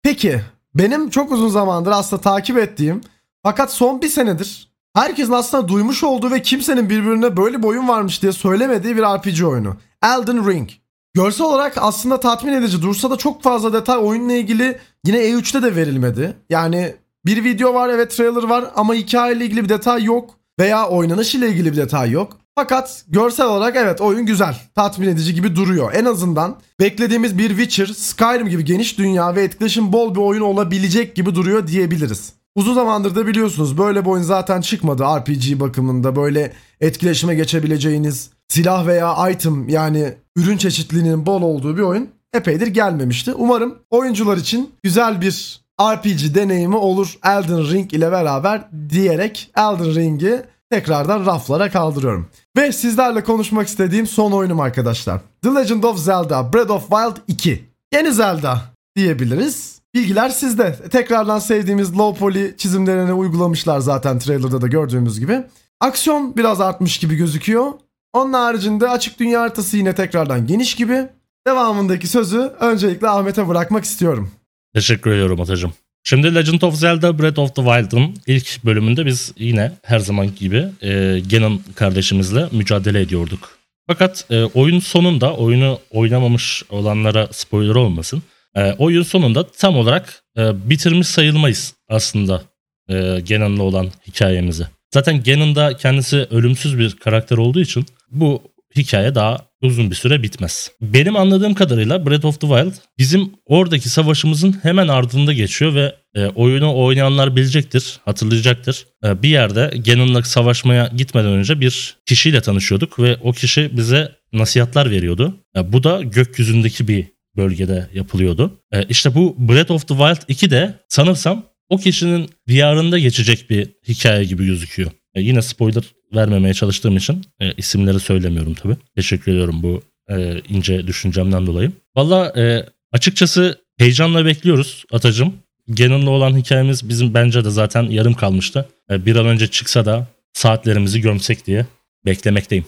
Peki 0.03 0.41
benim 0.75 1.09
çok 1.09 1.31
uzun 1.31 1.49
zamandır 1.49 1.91
aslında 1.91 2.21
takip 2.21 2.57
ettiğim 2.57 3.01
fakat 3.43 3.71
son 3.73 4.01
bir 4.01 4.09
senedir 4.09 4.73
herkesin 4.93 5.33
aslında 5.33 5.67
duymuş 5.67 6.03
olduğu 6.03 6.31
ve 6.31 6.41
kimsenin 6.41 6.89
birbirine 6.89 7.37
böyle 7.37 7.63
bir 7.63 7.67
oyun 7.67 7.87
varmış 7.87 8.21
diye 8.21 8.31
söylemediği 8.31 8.97
bir 8.97 9.01
RPG 9.01 9.43
oyunu. 9.43 9.75
Elden 10.03 10.49
Ring. 10.49 10.69
Görsel 11.13 11.47
olarak 11.47 11.73
aslında 11.77 12.19
tatmin 12.19 12.53
edici 12.53 12.81
dursa 12.81 13.11
da 13.11 13.17
çok 13.17 13.43
fazla 13.43 13.73
detay 13.73 13.97
oyunla 13.97 14.33
ilgili 14.33 14.77
yine 15.05 15.17
E3'te 15.17 15.61
de 15.63 15.75
verilmedi. 15.75 16.33
Yani 16.49 16.95
bir 17.25 17.43
video 17.43 17.73
var 17.73 17.89
evet 17.89 18.11
trailer 18.11 18.43
var 18.43 18.65
ama 18.75 18.93
hikayeyle 18.93 19.45
ilgili 19.45 19.63
bir 19.63 19.69
detay 19.69 20.03
yok 20.03 20.29
veya 20.59 20.87
oynanış 20.87 21.35
ile 21.35 21.49
ilgili 21.49 21.71
bir 21.71 21.77
detay 21.77 22.11
yok. 22.11 22.37
Fakat 22.55 23.05
görsel 23.07 23.45
olarak 23.45 23.75
evet 23.75 24.01
oyun 24.01 24.25
güzel, 24.25 24.55
tatmin 24.75 25.07
edici 25.07 25.35
gibi 25.35 25.55
duruyor. 25.55 25.93
En 25.93 26.05
azından 26.05 26.59
beklediğimiz 26.79 27.37
bir 27.37 27.49
Witcher, 27.49 27.85
Skyrim 27.85 28.47
gibi 28.47 28.65
geniş 28.65 28.97
dünya 28.97 29.35
ve 29.35 29.43
etkileşim 29.43 29.93
bol 29.93 30.15
bir 30.15 30.19
oyun 30.19 30.41
olabilecek 30.41 31.15
gibi 31.15 31.35
duruyor 31.35 31.67
diyebiliriz. 31.67 32.33
Uzun 32.55 32.73
zamandır 32.73 33.15
da 33.15 33.27
biliyorsunuz 33.27 33.77
böyle 33.77 34.05
bir 34.05 34.09
oyun 34.09 34.23
zaten 34.23 34.61
çıkmadı 34.61 35.03
RPG 35.03 35.59
bakımında. 35.59 36.15
Böyle 36.15 36.53
etkileşime 36.81 37.35
geçebileceğiniz 37.35 38.29
silah 38.47 38.87
veya 38.87 39.29
item 39.29 39.69
yani 39.69 40.13
ürün 40.35 40.57
çeşitliliğinin 40.57 41.25
bol 41.25 41.41
olduğu 41.41 41.77
bir 41.77 41.81
oyun 41.81 42.09
epeydir 42.33 42.67
gelmemişti. 42.67 43.33
Umarım 43.33 43.75
oyuncular 43.89 44.37
için 44.37 44.71
güzel 44.83 45.21
bir 45.21 45.63
RPG 45.81 46.35
deneyimi 46.35 46.75
olur 46.75 47.17
Elden 47.25 47.71
Ring 47.71 47.93
ile 47.93 48.11
beraber 48.11 48.67
diyerek 48.89 49.51
Elden 49.57 49.95
Ring'i 49.95 50.41
tekrardan 50.73 51.25
raflara 51.25 51.71
kaldırıyorum. 51.71 52.27
Ve 52.57 52.71
sizlerle 52.71 53.23
konuşmak 53.23 53.67
istediğim 53.67 54.07
son 54.07 54.31
oyunum 54.31 54.59
arkadaşlar. 54.59 55.21
The 55.41 55.49
Legend 55.49 55.83
of 55.83 55.97
Zelda 55.97 56.53
Breath 56.53 56.71
of 56.71 56.81
Wild 56.81 57.17
2. 57.27 57.63
Yeni 57.93 58.13
Zelda 58.13 58.61
diyebiliriz. 58.95 59.81
Bilgiler 59.93 60.29
sizde. 60.29 60.75
Tekrardan 60.91 61.39
sevdiğimiz 61.39 61.97
low 61.97 62.19
poly 62.19 62.57
çizimlerini 62.57 63.13
uygulamışlar 63.13 63.79
zaten 63.79 64.19
trailerda 64.19 64.61
da 64.61 64.67
gördüğümüz 64.67 65.19
gibi. 65.19 65.43
Aksiyon 65.79 66.37
biraz 66.37 66.61
artmış 66.61 66.97
gibi 66.97 67.15
gözüküyor. 67.15 67.71
Onun 68.13 68.33
haricinde 68.33 68.89
açık 68.89 69.19
dünya 69.19 69.41
haritası 69.41 69.77
yine 69.77 69.95
tekrardan 69.95 70.47
geniş 70.47 70.75
gibi. 70.75 71.07
Devamındaki 71.47 72.07
sözü 72.07 72.39
öncelikle 72.59 73.09
Ahmet'e 73.09 73.47
bırakmak 73.47 73.83
istiyorum. 73.83 74.31
Teşekkür 74.73 75.11
ediyorum 75.11 75.41
Atacığım. 75.41 75.73
Şimdi 76.03 76.35
Legend 76.35 76.61
of 76.61 76.75
Zelda 76.75 77.19
Breath 77.19 77.39
of 77.39 77.55
the 77.55 77.61
Wild'ın 77.61 78.15
ilk 78.27 78.65
bölümünde 78.65 79.05
biz 79.05 79.33
yine 79.37 79.71
her 79.83 79.99
zaman 79.99 80.35
gibi 80.35 80.65
e, 80.81 81.21
Ganon 81.31 81.61
kardeşimizle 81.75 82.47
mücadele 82.51 83.01
ediyorduk. 83.01 83.57
Fakat 83.87 84.25
e, 84.29 84.43
oyun 84.43 84.79
sonunda 84.79 85.33
oyunu 85.33 85.79
oynamamış 85.91 86.63
olanlara 86.69 87.27
spoiler 87.31 87.75
olmasın. 87.75 88.23
E, 88.55 88.71
oyun 88.71 89.03
sonunda 89.03 89.47
tam 89.47 89.77
olarak 89.77 90.23
e, 90.37 90.69
bitirmiş 90.69 91.07
sayılmayız 91.07 91.73
aslında 91.89 92.41
e, 92.89 92.93
Ganon'la 93.29 93.63
olan 93.63 93.91
hikayemizi. 94.07 94.67
Zaten 94.93 95.23
Ganon 95.23 95.55
da 95.55 95.77
kendisi 95.77 96.17
ölümsüz 96.17 96.79
bir 96.79 96.95
karakter 96.95 97.37
olduğu 97.37 97.61
için 97.61 97.85
bu 98.11 98.41
hikaye 98.75 99.15
daha 99.15 99.37
uzun 99.63 99.91
bir 99.91 99.95
süre 99.95 100.23
bitmez. 100.23 100.71
Benim 100.81 101.15
anladığım 101.15 101.53
kadarıyla 101.53 102.05
Breath 102.05 102.25
of 102.25 102.41
the 102.41 102.47
Wild 102.47 102.73
bizim 102.97 103.31
oradaki 103.45 103.89
savaşımızın 103.89 104.59
hemen 104.63 104.87
ardında 104.87 105.33
geçiyor 105.33 105.75
ve 105.75 105.95
e, 106.15 106.25
oyunu 106.25 106.77
oynayanlar 106.77 107.35
bilecektir, 107.35 107.99
hatırlayacaktır. 108.05 108.85
E, 109.03 109.23
bir 109.23 109.29
yerde 109.29 109.73
Ganon'la 109.85 110.23
savaşmaya 110.23 110.91
gitmeden 110.97 111.31
önce 111.31 111.59
bir 111.59 111.97
kişiyle 112.05 112.41
tanışıyorduk 112.41 112.99
ve 112.99 113.17
o 113.21 113.31
kişi 113.31 113.77
bize 113.77 114.11
nasihatler 114.33 114.91
veriyordu. 114.91 115.35
E, 115.55 115.73
bu 115.73 115.83
da 115.83 116.01
gökyüzündeki 116.01 116.87
bir 116.87 117.05
bölgede 117.37 117.89
yapılıyordu. 117.93 118.59
E, 118.71 118.83
işte 118.83 119.15
bu 119.15 119.35
Breath 119.39 119.71
of 119.71 119.87
the 119.87 119.95
Wild 119.95 120.21
2 120.27 120.51
de 120.51 120.79
sanırsam 120.89 121.45
o 121.69 121.77
kişinin 121.77 122.29
VR'ında 122.49 122.99
geçecek 122.99 123.49
bir 123.49 123.69
hikaye 123.87 124.23
gibi 124.23 124.45
gözüküyor. 124.45 124.91
E, 125.15 125.21
yine 125.21 125.41
spoiler 125.41 125.83
vermemeye 126.15 126.53
çalıştığım 126.53 126.97
için 126.97 127.25
e, 127.39 127.53
isimleri 127.53 127.99
söylemiyorum 127.99 128.53
tabii. 128.53 128.77
Teşekkür 128.95 129.31
ediyorum 129.31 129.63
bu 129.63 129.81
e, 130.09 130.39
ince 130.49 130.87
düşüncemden 130.87 131.47
dolayı. 131.47 131.71
Valla 131.95 132.39
e, 132.39 132.65
açıkçası 132.91 133.61
heyecanla 133.77 134.25
bekliyoruz 134.25 134.85
Atacım. 134.91 135.33
Ganon'la 135.67 136.09
olan 136.09 136.37
hikayemiz 136.37 136.89
bizim 136.89 137.13
bence 137.13 137.45
de 137.45 137.49
zaten 137.49 137.83
yarım 137.83 138.13
kalmıştı. 138.13 138.69
E, 138.89 139.05
bir 139.05 139.15
an 139.15 139.25
önce 139.25 139.47
çıksa 139.47 139.85
da 139.85 140.07
saatlerimizi 140.33 141.01
gömsek 141.01 141.47
diye 141.47 141.65
beklemekteyim. 142.05 142.65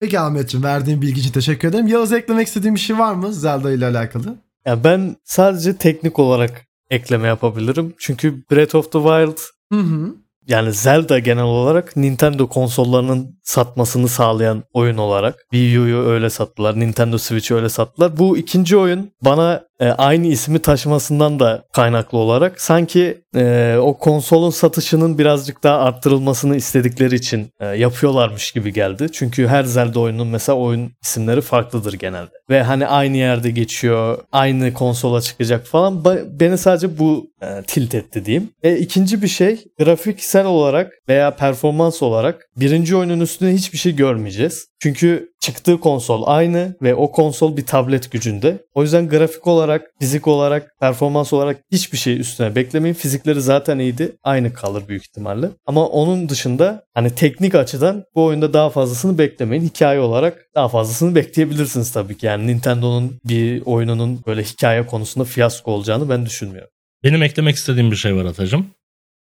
Peki 0.00 0.20
Ahmetciğim 0.20 0.64
verdiğin 0.64 1.02
bilgi 1.02 1.20
için 1.20 1.32
teşekkür 1.32 1.68
ederim. 1.68 1.86
Yağız 1.86 2.12
eklemek 2.12 2.46
istediğin 2.46 2.74
bir 2.74 2.80
şey 2.80 2.98
var 2.98 3.14
mı 3.14 3.32
Zelda 3.32 3.72
ile 3.72 3.86
alakalı? 3.86 4.36
Ya 4.66 4.84
ben 4.84 5.16
sadece 5.24 5.76
teknik 5.76 6.18
olarak 6.18 6.66
ekleme 6.90 7.28
yapabilirim. 7.28 7.94
Çünkü 7.98 8.44
Breath 8.50 8.74
of 8.74 8.92
the 8.92 8.98
Wild 8.98 9.38
Hı 9.72 9.78
hı. 9.80 10.14
Yani 10.46 10.72
Zelda 10.72 11.18
genel 11.18 11.44
olarak 11.44 11.96
Nintendo 11.96 12.48
konsollarının 12.48 13.38
satmasını 13.42 14.08
sağlayan 14.08 14.64
oyun 14.72 14.96
olarak. 14.96 15.46
Wii 15.50 15.80
U'yu 15.80 15.98
öyle 15.98 16.30
sattılar, 16.30 16.80
Nintendo 16.80 17.18
Switch'i 17.18 17.54
öyle 17.54 17.68
sattılar. 17.68 18.18
Bu 18.18 18.38
ikinci 18.38 18.76
oyun 18.76 19.10
bana 19.22 19.64
e, 19.80 19.86
aynı 19.86 20.26
ismi 20.26 20.58
taşımasından 20.58 21.40
da 21.40 21.64
kaynaklı 21.72 22.18
olarak 22.18 22.60
sanki 22.60 23.18
e, 23.36 23.76
o 23.80 23.98
konsolun 23.98 24.50
satışının 24.50 25.18
birazcık 25.18 25.62
daha 25.62 25.78
arttırılmasını 25.78 26.56
istedikleri 26.56 27.14
için 27.14 27.48
e, 27.60 27.66
yapıyorlarmış 27.66 28.52
gibi 28.52 28.72
geldi. 28.72 29.06
Çünkü 29.12 29.46
her 29.46 29.64
Zelda 29.64 30.00
oyunun 30.00 30.26
mesela 30.26 30.58
oyun 30.58 30.92
isimleri 31.02 31.40
farklıdır 31.40 31.92
genelde. 31.92 32.30
Ve 32.50 32.62
hani 32.62 32.86
aynı 32.86 33.16
yerde 33.16 33.50
geçiyor, 33.50 34.18
aynı 34.32 34.72
konsola 34.72 35.20
çıkacak 35.20 35.66
falan. 35.66 35.94
Ba- 35.94 36.40
beni 36.40 36.58
sadece 36.58 36.98
bu 36.98 37.26
e, 37.42 37.62
tilt 37.66 37.94
etti 37.94 38.24
diyeyim. 38.24 38.50
Ve 38.64 38.78
ikinci 38.78 39.22
bir 39.22 39.28
şey 39.28 39.64
grafiksel 39.78 40.46
olarak 40.46 40.92
veya 41.08 41.30
performans 41.30 42.02
olarak 42.02 42.48
birinci 42.56 42.96
oyunun 42.96 43.20
üstüne 43.20 43.52
hiçbir 43.52 43.78
şey 43.78 43.96
görmeyeceğiz. 43.96 44.66
Çünkü 44.84 45.32
çıktığı 45.40 45.80
konsol 45.80 46.22
aynı 46.26 46.76
ve 46.82 46.94
o 46.94 47.12
konsol 47.12 47.56
bir 47.56 47.66
tablet 47.66 48.10
gücünde. 48.10 48.64
O 48.74 48.82
yüzden 48.82 49.08
grafik 49.08 49.46
olarak, 49.46 49.90
fizik 50.00 50.26
olarak, 50.26 50.80
performans 50.80 51.32
olarak 51.32 51.60
hiçbir 51.72 51.98
şey 51.98 52.20
üstüne 52.20 52.54
beklemeyin. 52.54 52.94
Fizikleri 52.94 53.40
zaten 53.40 53.78
iyiydi. 53.78 54.16
Aynı 54.22 54.52
kalır 54.52 54.88
büyük 54.88 55.02
ihtimalle. 55.02 55.50
Ama 55.66 55.86
onun 55.86 56.28
dışında 56.28 56.84
hani 56.94 57.14
teknik 57.14 57.54
açıdan 57.54 58.04
bu 58.14 58.24
oyunda 58.24 58.52
daha 58.52 58.70
fazlasını 58.70 59.18
beklemeyin. 59.18 59.64
Hikaye 59.64 60.00
olarak 60.00 60.46
daha 60.54 60.68
fazlasını 60.68 61.14
bekleyebilirsiniz 61.14 61.92
tabii 61.92 62.16
ki. 62.16 62.26
Yani 62.26 62.46
Nintendo'nun 62.46 63.20
bir 63.24 63.62
oyununun 63.64 64.20
böyle 64.26 64.42
hikaye 64.42 64.86
konusunda 64.86 65.24
fiyasko 65.24 65.72
olacağını 65.72 66.08
ben 66.08 66.26
düşünmüyorum. 66.26 66.70
Benim 67.04 67.22
eklemek 67.22 67.56
istediğim 67.56 67.90
bir 67.90 67.96
şey 67.96 68.16
var 68.16 68.24
Atacığım. 68.24 68.66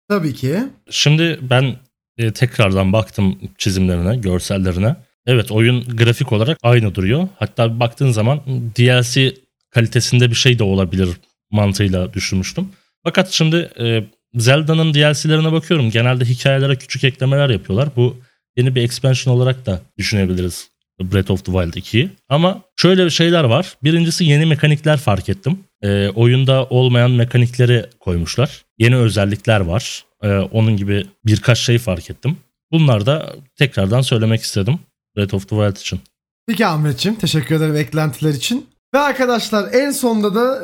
Tabii 0.08 0.34
ki. 0.34 0.58
Şimdi 0.90 1.38
ben 1.42 1.76
e, 2.18 2.32
tekrardan 2.32 2.92
baktım 2.92 3.38
çizimlerine, 3.58 4.16
görsellerine. 4.16 4.96
Evet 5.26 5.52
oyun 5.52 5.96
grafik 5.96 6.32
olarak 6.32 6.58
aynı 6.62 6.94
duruyor. 6.94 7.28
Hatta 7.36 7.80
baktığın 7.80 8.10
zaman 8.10 8.40
DLC 8.76 9.34
kalitesinde 9.70 10.30
bir 10.30 10.34
şey 10.34 10.58
de 10.58 10.64
olabilir 10.64 11.08
mantığıyla 11.50 12.14
düşünmüştüm. 12.14 12.68
Fakat 13.04 13.30
şimdi 13.30 13.70
e, 13.80 14.04
Zelda'nın 14.34 14.94
DLC'lerine 14.94 15.52
bakıyorum. 15.52 15.90
Genelde 15.90 16.24
hikayelere 16.24 16.76
küçük 16.76 17.04
eklemeler 17.04 17.50
yapıyorlar. 17.50 17.88
Bu 17.96 18.16
yeni 18.56 18.74
bir 18.74 18.82
expansion 18.82 19.34
olarak 19.34 19.66
da 19.66 19.80
düşünebiliriz. 19.98 20.72
Breath 21.00 21.30
of 21.30 21.44
the 21.44 21.52
Wild 21.52 21.74
2'yi. 21.74 22.10
Ama 22.28 22.62
şöyle 22.76 23.10
şeyler 23.10 23.44
var. 23.44 23.74
Birincisi 23.84 24.24
yeni 24.24 24.46
mekanikler 24.46 24.96
fark 24.96 25.28
ettim. 25.28 25.58
Ee, 25.82 26.08
oyunda 26.08 26.64
olmayan 26.64 27.10
mekanikleri 27.10 27.86
koymuşlar. 28.00 28.64
Yeni 28.78 28.96
özellikler 28.96 29.60
var. 29.60 30.04
Ee, 30.22 30.28
onun 30.28 30.76
gibi 30.76 31.06
birkaç 31.26 31.58
şey 31.58 31.78
fark 31.78 32.10
ettim. 32.10 32.36
Bunlar 32.72 33.06
da 33.06 33.32
tekrardan 33.56 34.00
söylemek 34.00 34.42
istedim. 34.42 34.78
Breath 35.16 35.34
of 35.34 35.48
the 35.48 35.56
Wild 35.56 35.76
için. 35.76 36.00
Peki 36.46 36.66
Ahmetciğim 36.66 37.18
teşekkür 37.18 37.54
ederim 37.54 37.76
eklentiler 37.76 38.34
için. 38.34 38.66
Ve 38.94 38.98
arkadaşlar 38.98 39.72
en 39.72 39.90
sonda 39.90 40.34
da 40.34 40.62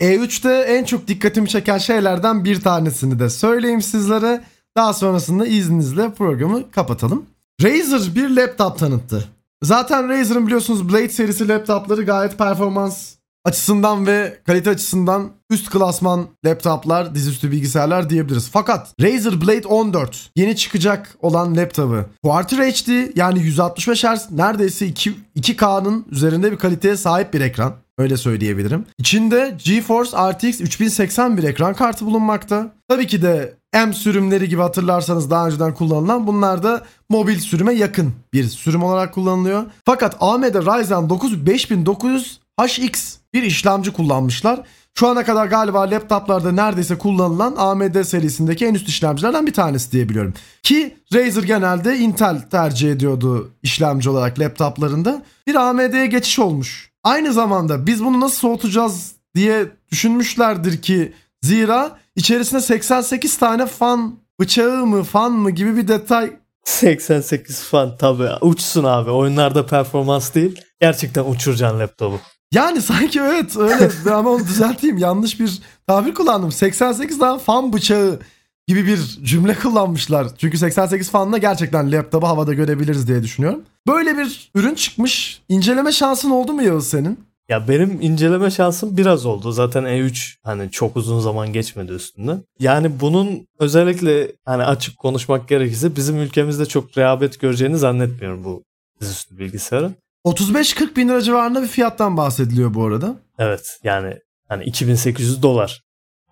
e, 0.00 0.14
E3'te 0.14 0.52
en 0.52 0.84
çok 0.84 1.08
dikkatimi 1.08 1.48
çeken 1.48 1.78
şeylerden 1.78 2.44
bir 2.44 2.60
tanesini 2.60 3.18
de 3.18 3.30
söyleyeyim 3.30 3.82
sizlere. 3.82 4.44
Daha 4.76 4.92
sonrasında 4.92 5.46
izninizle 5.46 6.10
programı 6.10 6.70
kapatalım. 6.70 7.26
Razer 7.62 8.14
bir 8.14 8.30
laptop 8.30 8.78
tanıttı. 8.78 9.28
Zaten 9.62 10.08
Razer'ın 10.08 10.46
biliyorsunuz 10.46 10.88
Blade 10.88 11.08
serisi 11.08 11.48
laptopları 11.48 12.02
gayet 12.02 12.38
performans 12.38 13.14
açısından 13.44 14.06
ve 14.06 14.38
kalite 14.46 14.70
açısından 14.70 15.30
üst 15.50 15.70
klasman 15.70 16.26
laptoplar, 16.44 17.14
dizüstü 17.14 17.50
bilgisayarlar 17.50 18.10
diyebiliriz. 18.10 18.48
Fakat 18.52 18.94
Razer 19.00 19.40
Blade 19.40 19.66
14 19.66 20.30
yeni 20.36 20.56
çıkacak 20.56 21.16
olan 21.22 21.56
laptopu 21.56 22.04
Quarter 22.22 22.58
HD 22.58 23.16
yani 23.16 23.42
165 23.42 24.04
Hz 24.04 24.30
neredeyse 24.30 24.86
2, 24.86 25.14
2K'nın 25.36 26.06
üzerinde 26.10 26.52
bir 26.52 26.56
kaliteye 26.56 26.96
sahip 26.96 27.34
bir 27.34 27.40
ekran. 27.40 27.72
Öyle 27.98 28.16
söyleyebilirim. 28.16 28.84
İçinde 28.98 29.56
GeForce 29.64 30.16
RTX 30.16 30.60
3080 30.60 31.36
bir 31.36 31.42
ekran 31.42 31.74
kartı 31.74 32.06
bulunmakta. 32.06 32.72
Tabii 32.88 33.06
ki 33.06 33.22
de 33.22 33.54
M 33.74 33.92
sürümleri 33.92 34.48
gibi 34.48 34.60
hatırlarsanız 34.60 35.30
daha 35.30 35.46
önceden 35.46 35.74
kullanılan 35.74 36.26
bunlar 36.26 36.62
da 36.62 36.82
mobil 37.08 37.38
sürüme 37.38 37.72
yakın 37.72 38.12
bir 38.32 38.44
sürüm 38.44 38.82
olarak 38.82 39.14
kullanılıyor. 39.14 39.64
Fakat 39.84 40.16
AMD 40.20 40.54
Ryzen 40.54 41.08
9 41.08 41.46
5900 41.46 42.40
HX 42.60 43.16
bir 43.34 43.42
işlemci 43.42 43.92
kullanmışlar. 43.92 44.60
Şu 44.98 45.08
ana 45.08 45.24
kadar 45.24 45.46
galiba 45.46 45.80
laptoplarda 45.80 46.52
neredeyse 46.52 46.98
kullanılan 46.98 47.54
AMD 47.56 48.02
serisindeki 48.02 48.66
en 48.66 48.74
üst 48.74 48.88
işlemcilerden 48.88 49.46
bir 49.46 49.52
tanesi 49.52 49.92
diyebiliyorum. 49.92 50.34
Ki 50.62 50.96
Razer 51.14 51.42
genelde 51.42 51.96
Intel 51.98 52.40
tercih 52.50 52.92
ediyordu 52.92 53.52
işlemci 53.62 54.10
olarak 54.10 54.38
laptoplarında. 54.38 55.22
Bir 55.46 55.54
AMD'ye 55.54 56.06
geçiş 56.06 56.38
olmuş. 56.38 56.90
Aynı 57.04 57.32
zamanda 57.32 57.86
biz 57.86 58.04
bunu 58.04 58.20
nasıl 58.20 58.36
soğutacağız 58.36 59.12
diye 59.34 59.66
düşünmüşlerdir 59.92 60.82
ki 60.82 61.12
zira 61.42 61.98
içerisinde 62.16 62.60
88 62.60 63.38
tane 63.38 63.66
fan 63.66 64.18
bıçağı 64.40 64.86
mı 64.86 65.02
fan 65.02 65.32
mı 65.32 65.50
gibi 65.50 65.76
bir 65.76 65.88
detay 65.88 66.32
88 66.64 67.62
fan 67.62 67.96
tabi 67.96 68.28
uçsun 68.40 68.84
abi 68.84 69.10
oyunlarda 69.10 69.66
performans 69.66 70.34
değil 70.34 70.60
gerçekten 70.80 71.24
uçuracaksın 71.24 71.80
laptopu. 71.80 72.20
Yani 72.54 72.82
sanki 72.82 73.20
evet 73.20 73.56
öyle 73.56 73.90
ama 74.14 74.30
onu 74.30 74.46
düzelteyim 74.46 74.98
yanlış 74.98 75.40
bir 75.40 75.58
tabir 75.86 76.14
kullandım. 76.14 76.52
88 76.52 77.18
tane 77.18 77.38
fan 77.38 77.72
bıçağı 77.72 78.20
gibi 78.66 78.86
bir 78.86 78.98
cümle 79.22 79.54
kullanmışlar. 79.54 80.26
Çünkü 80.38 80.58
88 80.58 81.10
fanla 81.10 81.38
gerçekten 81.38 81.92
laptopu 81.92 82.26
havada 82.26 82.54
görebiliriz 82.54 83.08
diye 83.08 83.22
düşünüyorum. 83.22 83.62
Böyle 83.86 84.18
bir 84.18 84.50
ürün 84.54 84.74
çıkmış. 84.74 85.42
İnceleme 85.48 85.92
şansın 85.92 86.30
oldu 86.30 86.52
mu 86.52 86.62
Yağız 86.62 86.88
senin? 86.88 87.18
Ya 87.48 87.68
benim 87.68 87.98
inceleme 88.00 88.50
şansım 88.50 88.96
biraz 88.96 89.26
oldu. 89.26 89.52
Zaten 89.52 89.84
E3 89.84 90.34
hani 90.42 90.70
çok 90.70 90.96
uzun 90.96 91.20
zaman 91.20 91.52
geçmedi 91.52 91.92
üstünden. 91.92 92.42
Yani 92.58 93.00
bunun 93.00 93.46
özellikle 93.58 94.32
hani 94.44 94.64
açık 94.64 94.98
konuşmak 94.98 95.48
gerekirse 95.48 95.96
bizim 95.96 96.16
ülkemizde 96.20 96.66
çok 96.66 96.98
rehabet 96.98 97.40
göreceğini 97.40 97.78
zannetmiyorum 97.78 98.44
bu 98.44 98.62
dizüstü 99.00 99.38
bilgisayarın. 99.38 99.96
35-40 100.24 100.96
bin 100.96 101.08
lira 101.08 101.22
civarında 101.22 101.62
bir 101.62 101.68
fiyattan 101.68 102.16
bahsediliyor 102.16 102.74
bu 102.74 102.84
arada. 102.84 103.16
Evet 103.38 103.78
yani 103.84 104.18
hani 104.48 104.64
2800 104.64 105.42
dolar 105.42 105.82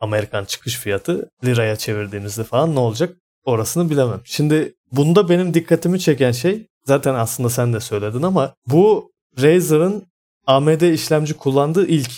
Amerikan 0.01 0.45
çıkış 0.45 0.77
fiyatı 0.77 1.31
liraya 1.45 1.77
çevirdiğimizde 1.77 2.45
falan 2.45 2.75
ne 2.75 2.79
olacak 2.79 3.17
orasını 3.45 3.91
bilemem. 3.91 4.21
Şimdi 4.25 4.75
bunda 4.93 5.29
benim 5.29 5.55
dikkatimi 5.55 6.01
çeken 6.01 6.33
şey 6.33 6.67
zaten 6.85 7.15
aslında 7.15 7.51
sen 7.51 7.73
de 7.73 7.81
söyledin 7.81 8.23
ama 8.23 8.55
bu 8.67 9.13
Razer'ın 9.43 10.07
AMD 10.47 10.81
işlemci 10.81 11.35
kullandığı 11.35 11.87
ilk 11.87 12.11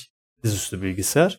dizüstü 0.45 0.83
bilgisayar. 0.83 1.39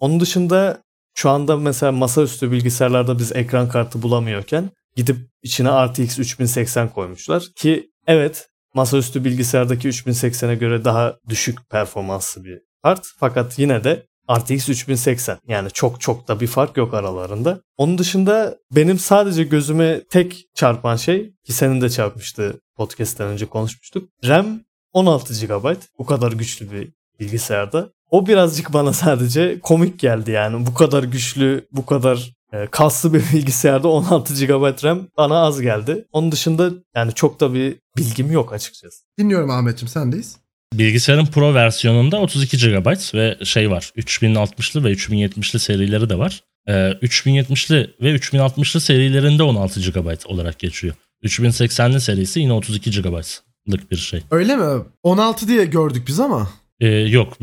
Onun 0.00 0.20
dışında 0.20 0.82
şu 1.14 1.30
anda 1.30 1.56
mesela 1.56 1.92
masaüstü 1.92 2.52
bilgisayarlarda 2.52 3.18
biz 3.18 3.32
ekran 3.32 3.68
kartı 3.68 4.02
bulamıyorken 4.02 4.70
gidip 4.96 5.16
içine 5.42 5.86
RTX 5.86 6.18
3080 6.18 6.88
koymuşlar 6.88 7.44
ki 7.56 7.90
evet 8.06 8.48
masaüstü 8.74 9.24
bilgisayardaki 9.24 9.88
3080'e 9.88 10.54
göre 10.54 10.84
daha 10.84 11.16
düşük 11.28 11.70
performanslı 11.70 12.44
bir 12.44 12.58
kart 12.82 13.06
fakat 13.18 13.58
yine 13.58 13.84
de 13.84 14.06
RTX 14.30 14.68
3080 14.68 15.38
yani 15.48 15.70
çok 15.70 16.00
çok 16.00 16.28
da 16.28 16.40
bir 16.40 16.46
fark 16.46 16.76
yok 16.76 16.94
aralarında. 16.94 17.60
Onun 17.76 17.98
dışında 17.98 18.58
benim 18.72 18.98
sadece 18.98 19.44
gözüme 19.44 20.04
tek 20.10 20.44
çarpan 20.54 20.96
şey 20.96 21.32
ki 21.44 21.52
senin 21.52 21.80
de 21.80 21.90
çarpmıştı 21.90 22.60
podcast'ten 22.76 23.26
önce 23.26 23.46
konuşmuştuk. 23.46 24.08
RAM 24.24 24.60
16 24.92 25.46
GB 25.46 25.74
bu 25.98 26.06
kadar 26.06 26.32
güçlü 26.32 26.72
bir 26.72 26.92
bilgisayarda. 27.20 27.88
O 28.10 28.26
birazcık 28.26 28.72
bana 28.72 28.92
sadece 28.92 29.60
komik 29.60 29.98
geldi 29.98 30.30
yani 30.30 30.66
bu 30.66 30.74
kadar 30.74 31.02
güçlü, 31.02 31.68
bu 31.72 31.86
kadar 31.86 32.32
kaslı 32.70 33.14
bir 33.14 33.22
bilgisayarda 33.32 33.88
16 33.88 34.46
GB 34.46 34.84
RAM 34.84 35.06
bana 35.16 35.38
az 35.38 35.60
geldi. 35.60 36.04
Onun 36.12 36.32
dışında 36.32 36.70
yani 36.96 37.14
çok 37.14 37.40
da 37.40 37.54
bir 37.54 37.76
bilgim 37.96 38.32
yok 38.32 38.52
açıkçası. 38.52 39.04
Dinliyorum 39.18 39.50
Ahmetciğim 39.50 39.88
sendeyiz. 39.88 40.36
Bilgisayarın 40.74 41.26
Pro 41.26 41.54
versiyonunda 41.54 42.20
32 42.20 42.56
GB 42.58 43.14
ve 43.14 43.44
şey 43.44 43.70
var 43.70 43.92
3060'lı 43.96 44.84
ve 44.84 44.92
3070'li 44.92 45.58
serileri 45.58 46.10
de 46.10 46.18
var. 46.18 46.42
Ee, 46.68 46.72
3070'li 46.72 47.94
ve 48.00 48.14
3060'lı 48.14 48.80
serilerinde 48.80 49.42
16 49.42 49.80
GB 49.80 50.16
olarak 50.26 50.58
geçiyor. 50.58 50.94
3080'li 51.24 52.00
serisi 52.00 52.40
yine 52.40 52.52
32 52.52 53.02
GB'lık 53.02 53.90
bir 53.90 53.96
şey. 53.96 54.22
Öyle 54.30 54.56
mi? 54.56 54.82
16 55.02 55.48
diye 55.48 55.64
gördük 55.64 56.04
biz 56.06 56.20
ama. 56.20 56.50
Ee, 56.80 56.88
yok 56.88 57.38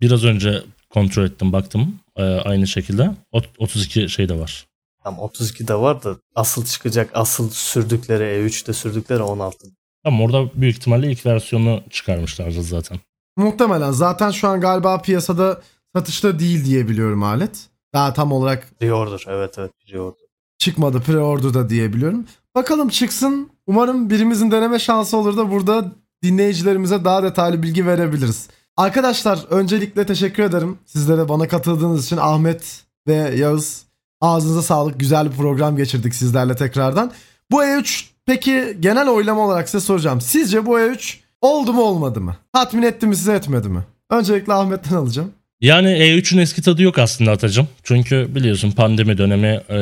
biraz 0.00 0.24
önce 0.24 0.62
kontrol 0.90 1.24
ettim 1.24 1.52
baktım 1.52 2.00
ee, 2.20 2.40
aynı 2.40 2.66
şekilde 2.66 3.10
Ot- 3.32 3.48
32 3.58 4.08
şey 4.08 4.28
de 4.28 4.38
var. 4.38 4.66
Tam 5.04 5.18
32 5.18 5.68
de 5.68 5.74
var 5.74 6.02
da 6.04 6.16
asıl 6.34 6.64
çıkacak 6.66 7.10
asıl 7.14 7.50
sürdükleri 7.50 8.22
E3'te 8.24 8.72
sürdükleri 8.72 9.22
16. 9.22 9.66
Tamam 10.04 10.20
orada 10.22 10.50
büyük 10.54 10.76
ihtimalle 10.76 11.10
ilk 11.12 11.26
versiyonu 11.26 11.82
çıkarmışlardı 11.90 12.62
zaten. 12.62 12.98
Muhtemelen 13.36 13.90
zaten 13.90 14.30
şu 14.30 14.48
an 14.48 14.60
galiba 14.60 15.02
piyasada 15.02 15.60
satışta 15.96 16.38
değil 16.38 16.64
diye 16.64 16.88
biliyorum 16.88 17.22
alet. 17.22 17.66
Daha 17.94 18.12
tam 18.12 18.32
olarak 18.32 18.68
Reorder 18.82 19.24
evet 19.28 19.58
evet 19.58 19.70
reorder. 19.92 20.26
çıkmadı 20.58 20.98
pre-order'da 20.98 21.68
diye 21.68 21.92
biliyorum. 21.92 22.26
Bakalım 22.54 22.88
çıksın. 22.88 23.50
Umarım 23.66 24.10
birimizin 24.10 24.50
deneme 24.50 24.78
şansı 24.78 25.16
olur 25.16 25.36
da 25.36 25.50
burada 25.50 25.92
dinleyicilerimize 26.22 27.04
daha 27.04 27.22
detaylı 27.22 27.62
bilgi 27.62 27.86
verebiliriz. 27.86 28.48
Arkadaşlar 28.76 29.38
öncelikle 29.50 30.06
teşekkür 30.06 30.42
ederim. 30.42 30.78
Sizlere 30.86 31.28
bana 31.28 31.48
katıldığınız 31.48 32.06
için 32.06 32.16
Ahmet 32.16 32.82
ve 33.06 33.14
Yağız 33.14 33.82
ağzınıza 34.20 34.62
sağlık. 34.62 35.00
Güzel 35.00 35.30
bir 35.30 35.36
program 35.36 35.76
geçirdik 35.76 36.14
sizlerle 36.14 36.56
tekrardan. 36.56 37.12
Bu 37.50 37.62
E3 37.64 38.04
peki 38.26 38.76
genel 38.80 39.08
oylama 39.08 39.46
olarak 39.46 39.68
size 39.68 39.86
soracağım. 39.86 40.20
Sizce 40.20 40.66
bu 40.66 40.78
E3 40.80 41.16
oldu 41.40 41.72
mu 41.72 41.82
olmadı 41.82 42.20
mı? 42.20 42.36
Tatmin 42.52 42.82
etti 42.82 43.06
mi 43.06 43.16
size 43.16 43.32
etmedi 43.32 43.68
mi? 43.68 43.84
Öncelikle 44.10 44.52
Ahmet'ten 44.52 44.96
alacağım. 44.96 45.32
Yani 45.60 45.88
E3'ün 45.88 46.38
eski 46.38 46.62
tadı 46.62 46.82
yok 46.82 46.98
aslında 46.98 47.30
Atacım. 47.30 47.68
Çünkü 47.82 48.28
biliyorsun 48.34 48.70
pandemi 48.70 49.18
dönemi 49.18 49.60
e, 49.70 49.78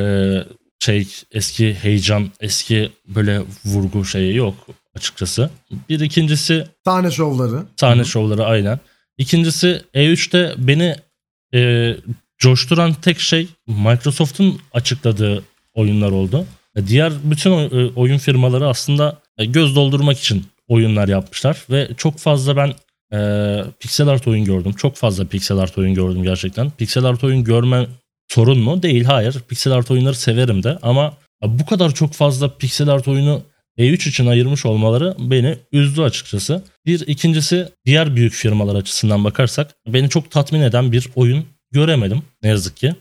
şey 0.78 1.08
eski 1.32 1.74
heyecan, 1.74 2.30
eski 2.40 2.92
böyle 3.08 3.40
vurgu 3.64 4.04
şeyi 4.04 4.36
yok 4.36 4.54
açıkçası. 4.98 5.50
Bir 5.88 6.00
ikincisi 6.00 6.64
Sahne 6.84 7.10
şovları. 7.10 7.62
sahne 7.76 8.04
şovları 8.04 8.44
aynen. 8.44 8.80
İkincisi 9.18 9.82
E3'te 9.94 10.54
beni 10.58 10.96
e, 11.54 11.94
coşturan 12.38 12.94
tek 12.94 13.20
şey 13.20 13.48
Microsoft'un 13.66 14.60
açıkladığı 14.72 15.44
oyunlar 15.74 16.10
oldu. 16.10 16.46
E, 16.76 16.86
Diğer 16.86 17.12
bütün 17.24 17.50
e, 17.50 17.90
oyun 17.96 18.18
firmaları 18.18 18.68
aslında 18.68 19.16
e, 19.38 19.44
göz 19.44 19.76
doldurmak 19.76 20.18
için 20.18 20.44
oyunlar 20.68 21.08
yapmışlar 21.08 21.64
ve 21.70 21.88
çok 21.96 22.18
fazla 22.18 22.56
ben 22.56 22.72
e, 23.18 23.18
pixel 23.80 24.08
art 24.08 24.28
oyun 24.28 24.44
gördüm. 24.44 24.72
Çok 24.72 24.96
fazla 24.96 25.24
pixel 25.24 25.56
art 25.58 25.78
oyun 25.78 25.94
gördüm 25.94 26.22
gerçekten. 26.22 26.70
Pixel 26.70 27.04
art 27.04 27.24
oyun 27.24 27.44
görme 27.44 27.86
sorun 28.28 28.58
mu? 28.58 28.82
Değil 28.82 29.04
hayır. 29.04 29.36
Pixel 29.48 29.72
art 29.72 29.90
oyunları 29.90 30.14
severim 30.14 30.62
de 30.62 30.78
ama 30.82 31.14
bu 31.46 31.66
kadar 31.66 31.94
çok 31.94 32.12
fazla 32.12 32.56
pixel 32.56 32.88
art 32.88 33.08
oyunu 33.08 33.42
E3 33.78 34.08
için 34.08 34.26
ayırmış 34.26 34.66
olmaları 34.66 35.16
beni 35.18 35.58
üzdü 35.72 36.02
açıkçası. 36.02 36.62
Bir 36.86 37.00
ikincisi 37.00 37.68
diğer 37.86 38.16
büyük 38.16 38.32
firmalar 38.32 38.74
açısından 38.74 39.24
bakarsak 39.24 39.74
beni 39.86 40.08
çok 40.08 40.30
tatmin 40.30 40.60
eden 40.60 40.92
bir 40.92 41.08
oyun 41.14 41.44
göremedim 41.72 42.22
ne 42.42 42.48
yazık 42.48 42.76
ki. 42.76 42.94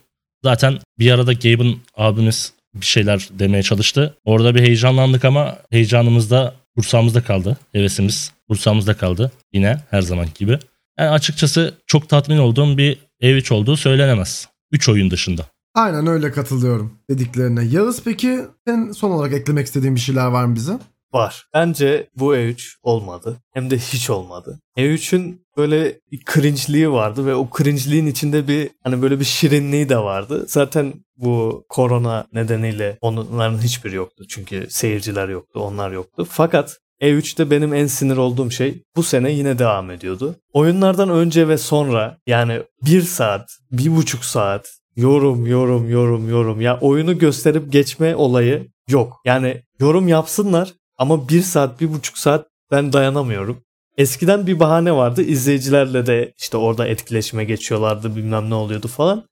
Zaten 0.43 0.79
bir 0.99 1.11
arada 1.11 1.33
Gabe'ın 1.33 1.81
abimiz 1.95 2.53
bir 2.73 2.85
şeyler 2.85 3.27
demeye 3.31 3.63
çalıştı. 3.63 4.17
Orada 4.25 4.55
bir 4.55 4.61
heyecanlandık 4.61 5.25
ama 5.25 5.57
heyecanımızda 5.69 6.53
bursağımızda 6.75 7.23
kaldı. 7.23 7.57
Hevesimiz 7.71 8.31
bursağımızda 8.49 8.97
kaldı. 8.97 9.31
Yine 9.53 9.77
her 9.89 10.01
zaman 10.01 10.27
gibi. 10.35 10.59
Yani 10.99 11.09
açıkçası 11.09 11.73
çok 11.87 12.09
tatmin 12.09 12.37
olduğum 12.37 12.77
bir 12.77 12.97
E3 13.21 13.53
olduğu 13.53 13.77
söylenemez. 13.77 14.47
3 14.71 14.89
oyun 14.89 15.11
dışında. 15.11 15.45
Aynen 15.77 16.07
öyle 16.07 16.31
katılıyorum 16.31 16.99
dediklerine. 17.09 17.63
Yağız 17.65 18.01
peki 18.03 18.39
sen 18.67 18.91
son 18.91 19.11
olarak 19.11 19.33
eklemek 19.33 19.67
istediğin 19.67 19.95
bir 19.95 19.99
şeyler 19.99 20.27
var 20.27 20.45
mı 20.45 20.55
bize? 20.55 20.79
Var. 21.13 21.47
Bence 21.53 22.09
bu 22.15 22.35
E3 22.35 22.75
olmadı. 22.83 23.37
Hem 23.53 23.69
de 23.69 23.77
hiç 23.77 24.09
olmadı. 24.09 24.59
E3'ün 24.77 25.41
böyle 25.57 25.99
bir 26.11 26.21
cringe'liği 26.33 26.91
vardı 26.91 27.25
ve 27.25 27.35
o 27.35 27.49
cringe'liğin 27.57 28.05
içinde 28.05 28.47
bir 28.47 28.69
hani 28.83 29.01
böyle 29.01 29.19
bir 29.19 29.25
şirinliği 29.25 29.89
de 29.89 29.97
vardı. 29.97 30.45
Zaten 30.47 30.93
bu 31.17 31.65
korona 31.69 32.25
nedeniyle 32.33 32.97
onların 33.01 33.61
hiçbiri 33.61 33.95
yoktu. 33.95 34.25
Çünkü 34.29 34.67
seyirciler 34.69 35.29
yoktu, 35.29 35.59
onlar 35.59 35.91
yoktu. 35.91 36.27
Fakat 36.29 36.77
E3'te 37.01 37.51
benim 37.51 37.73
en 37.73 37.87
sinir 37.87 38.17
olduğum 38.17 38.51
şey 38.51 38.83
bu 38.95 39.03
sene 39.03 39.31
yine 39.31 39.59
devam 39.59 39.91
ediyordu. 39.91 40.35
Oyunlardan 40.53 41.09
önce 41.09 41.47
ve 41.47 41.57
sonra 41.57 42.17
yani 42.27 42.61
bir 42.85 43.01
saat, 43.01 43.49
bir 43.71 43.95
buçuk 43.95 44.25
saat 44.25 44.77
yorum, 44.97 45.45
yorum, 45.45 45.89
yorum, 45.89 46.29
yorum. 46.29 46.61
Ya 46.61 46.79
oyunu 46.81 47.17
gösterip 47.17 47.71
geçme 47.71 48.15
olayı 48.15 48.67
yok. 48.89 49.21
Yani 49.25 49.63
yorum 49.79 50.07
yapsınlar 50.07 50.73
ama 50.97 51.29
bir 51.29 51.41
saat, 51.41 51.81
bir 51.81 51.93
buçuk 51.93 52.17
saat 52.17 52.47
ben 52.71 52.93
dayanamıyorum. 52.93 53.63
Eskiden 53.97 54.47
bir 54.47 54.59
bahane 54.59 54.95
vardı. 54.95 55.21
İzleyicilerle 55.21 56.05
de 56.05 56.33
işte 56.37 56.57
orada 56.57 56.87
etkileşime 56.87 57.45
geçiyorlardı 57.45 58.15
bilmem 58.15 58.49
ne 58.49 58.53
oluyordu 58.55 58.87
falan. 58.87 59.23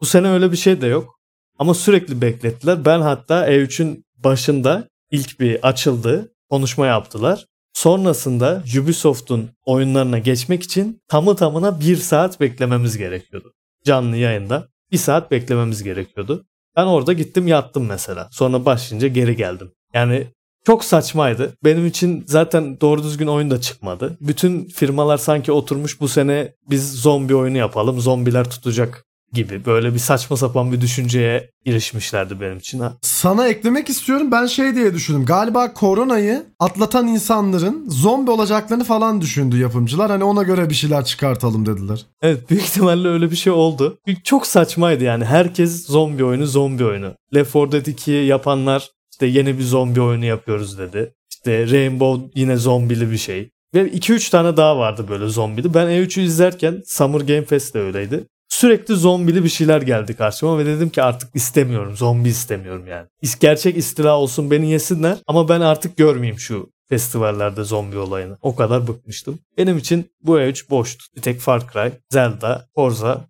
Bu 0.00 0.06
sene 0.06 0.28
öyle 0.28 0.52
bir 0.52 0.56
şey 0.56 0.80
de 0.80 0.86
yok. 0.86 1.18
Ama 1.58 1.74
sürekli 1.74 2.20
beklettiler. 2.20 2.84
Ben 2.84 3.00
hatta 3.00 3.50
E3'ün 3.50 4.04
başında 4.16 4.88
ilk 5.10 5.40
bir 5.40 5.68
açıldı. 5.68 6.32
Konuşma 6.50 6.86
yaptılar. 6.86 7.46
Sonrasında 7.72 8.62
Ubisoft'un 8.82 9.50
oyunlarına 9.64 10.18
geçmek 10.18 10.62
için 10.62 11.00
tamı 11.08 11.36
tamına 11.36 11.80
bir 11.80 11.96
saat 11.96 12.40
beklememiz 12.40 12.98
gerekiyordu. 12.98 13.52
Canlı 13.84 14.16
yayında 14.16 14.68
bir 14.92 14.98
saat 14.98 15.30
beklememiz 15.30 15.82
gerekiyordu. 15.82 16.44
Ben 16.76 16.86
orada 16.86 17.12
gittim 17.12 17.46
yattım 17.46 17.86
mesela. 17.86 18.28
Sonra 18.30 18.64
başlayınca 18.64 19.08
geri 19.08 19.36
geldim. 19.36 19.70
Yani 19.94 20.26
çok 20.66 20.84
saçmaydı. 20.84 21.56
Benim 21.64 21.86
için 21.86 22.24
zaten 22.26 22.80
doğru 22.80 23.02
düzgün 23.02 23.26
oyun 23.26 23.50
da 23.50 23.60
çıkmadı. 23.60 24.16
Bütün 24.20 24.64
firmalar 24.64 25.18
sanki 25.18 25.52
oturmuş 25.52 26.00
bu 26.00 26.08
sene 26.08 26.54
biz 26.70 26.92
zombi 26.92 27.34
oyunu 27.34 27.58
yapalım. 27.58 28.00
Zombiler 28.00 28.50
tutacak 28.50 29.04
gibi 29.32 29.64
böyle 29.66 29.94
bir 29.94 29.98
saçma 29.98 30.36
sapan 30.36 30.72
bir 30.72 30.80
düşünceye 30.80 31.50
girişmişlerdi 31.64 32.40
benim 32.40 32.58
için. 32.58 32.80
Ha. 32.80 32.92
Sana 33.02 33.48
eklemek 33.48 33.88
istiyorum. 33.88 34.32
Ben 34.32 34.46
şey 34.46 34.74
diye 34.74 34.94
düşündüm. 34.94 35.24
Galiba 35.24 35.72
koronayı 35.72 36.46
atlatan 36.58 37.06
insanların 37.06 37.88
zombi 37.88 38.30
olacaklarını 38.30 38.84
falan 38.84 39.20
düşündü 39.20 39.58
yapımcılar. 39.58 40.10
Hani 40.10 40.24
ona 40.24 40.42
göre 40.42 40.70
bir 40.70 40.74
şeyler 40.74 41.04
çıkartalım 41.04 41.66
dediler. 41.66 42.06
Evet 42.22 42.50
büyük 42.50 42.62
ihtimalle 42.62 43.08
öyle 43.08 43.30
bir 43.30 43.36
şey 43.36 43.52
oldu. 43.52 43.98
Çok 44.24 44.46
saçmaydı 44.46 45.04
yani. 45.04 45.24
Herkes 45.24 45.86
zombi 45.86 46.24
oyunu 46.24 46.46
zombi 46.46 46.84
oyunu. 46.84 47.14
Left 47.34 47.54
4 47.54 47.72
Dead 47.72 47.86
2'yi 47.86 48.26
yapanlar 48.26 48.90
işte 49.12 49.26
yeni 49.26 49.58
bir 49.58 49.62
zombi 49.62 50.00
oyunu 50.00 50.24
yapıyoruz 50.24 50.78
dedi. 50.78 51.14
İşte 51.30 51.70
Rainbow 51.70 52.30
yine 52.34 52.56
zombili 52.56 53.10
bir 53.10 53.18
şey. 53.18 53.50
Ve 53.74 53.88
2-3 53.88 54.30
tane 54.30 54.56
daha 54.56 54.78
vardı 54.78 55.06
böyle 55.08 55.28
zombili. 55.28 55.74
Ben 55.74 55.86
E3'ü 55.86 56.20
izlerken 56.20 56.82
Summer 56.86 57.20
Game 57.20 57.44
Fest 57.44 57.74
de 57.74 57.80
öyleydi. 57.80 58.26
Sürekli 58.58 58.94
zombili 58.94 59.44
bir 59.44 59.48
şeyler 59.48 59.82
geldi 59.82 60.16
karşıma 60.16 60.58
ve 60.58 60.66
dedim 60.66 60.90
ki 60.90 61.02
artık 61.02 61.30
istemiyorum. 61.34 61.96
Zombi 61.96 62.28
istemiyorum 62.28 62.86
yani. 62.86 63.06
Gerçek 63.40 63.76
istila 63.76 64.18
olsun 64.18 64.50
beni 64.50 64.70
yesinler 64.70 65.18
ama 65.26 65.48
ben 65.48 65.60
artık 65.60 65.96
görmeyeyim 65.96 66.38
şu 66.38 66.70
festivallerde 66.88 67.64
zombi 67.64 67.98
olayını. 67.98 68.38
O 68.42 68.56
kadar 68.56 68.88
bıkmıştım. 68.88 69.38
Benim 69.58 69.78
için 69.78 70.10
bu 70.22 70.38
E3 70.38 70.70
boştu. 70.70 71.04
Bir 71.16 71.22
tek 71.22 71.40
Far 71.40 71.72
Cry, 71.72 71.90
Zelda, 72.10 72.68
Forza. 72.74 73.24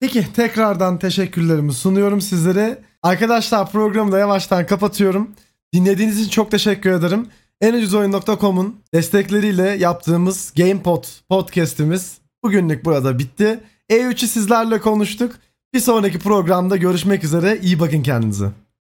Peki 0.00 0.32
tekrardan 0.32 0.98
teşekkürlerimi 0.98 1.72
sunuyorum 1.72 2.20
sizlere. 2.20 2.78
Arkadaşlar 3.02 3.70
programı 3.70 4.12
da 4.12 4.18
yavaştan 4.18 4.66
kapatıyorum. 4.66 5.30
Dinlediğiniz 5.74 6.20
için 6.20 6.30
çok 6.30 6.50
teşekkür 6.50 6.92
ederim. 6.92 7.26
enucuzoyun.com'un 7.60 8.76
destekleriyle 8.94 9.68
yaptığımız 9.68 10.52
GamePod 10.56 11.04
podcast'imiz 11.28 12.18
bugünlük 12.42 12.84
burada 12.84 13.18
bitti. 13.18 13.60
E3'ü 13.90 14.28
sizlerle 14.28 14.80
konuştuk. 14.80 15.34
Bir 15.74 15.80
sonraki 15.80 16.18
programda 16.18 16.76
görüşmek 16.76 17.24
üzere. 17.24 17.58
İyi 17.62 17.80
bakın 17.80 18.02
kendinize. 18.02 18.63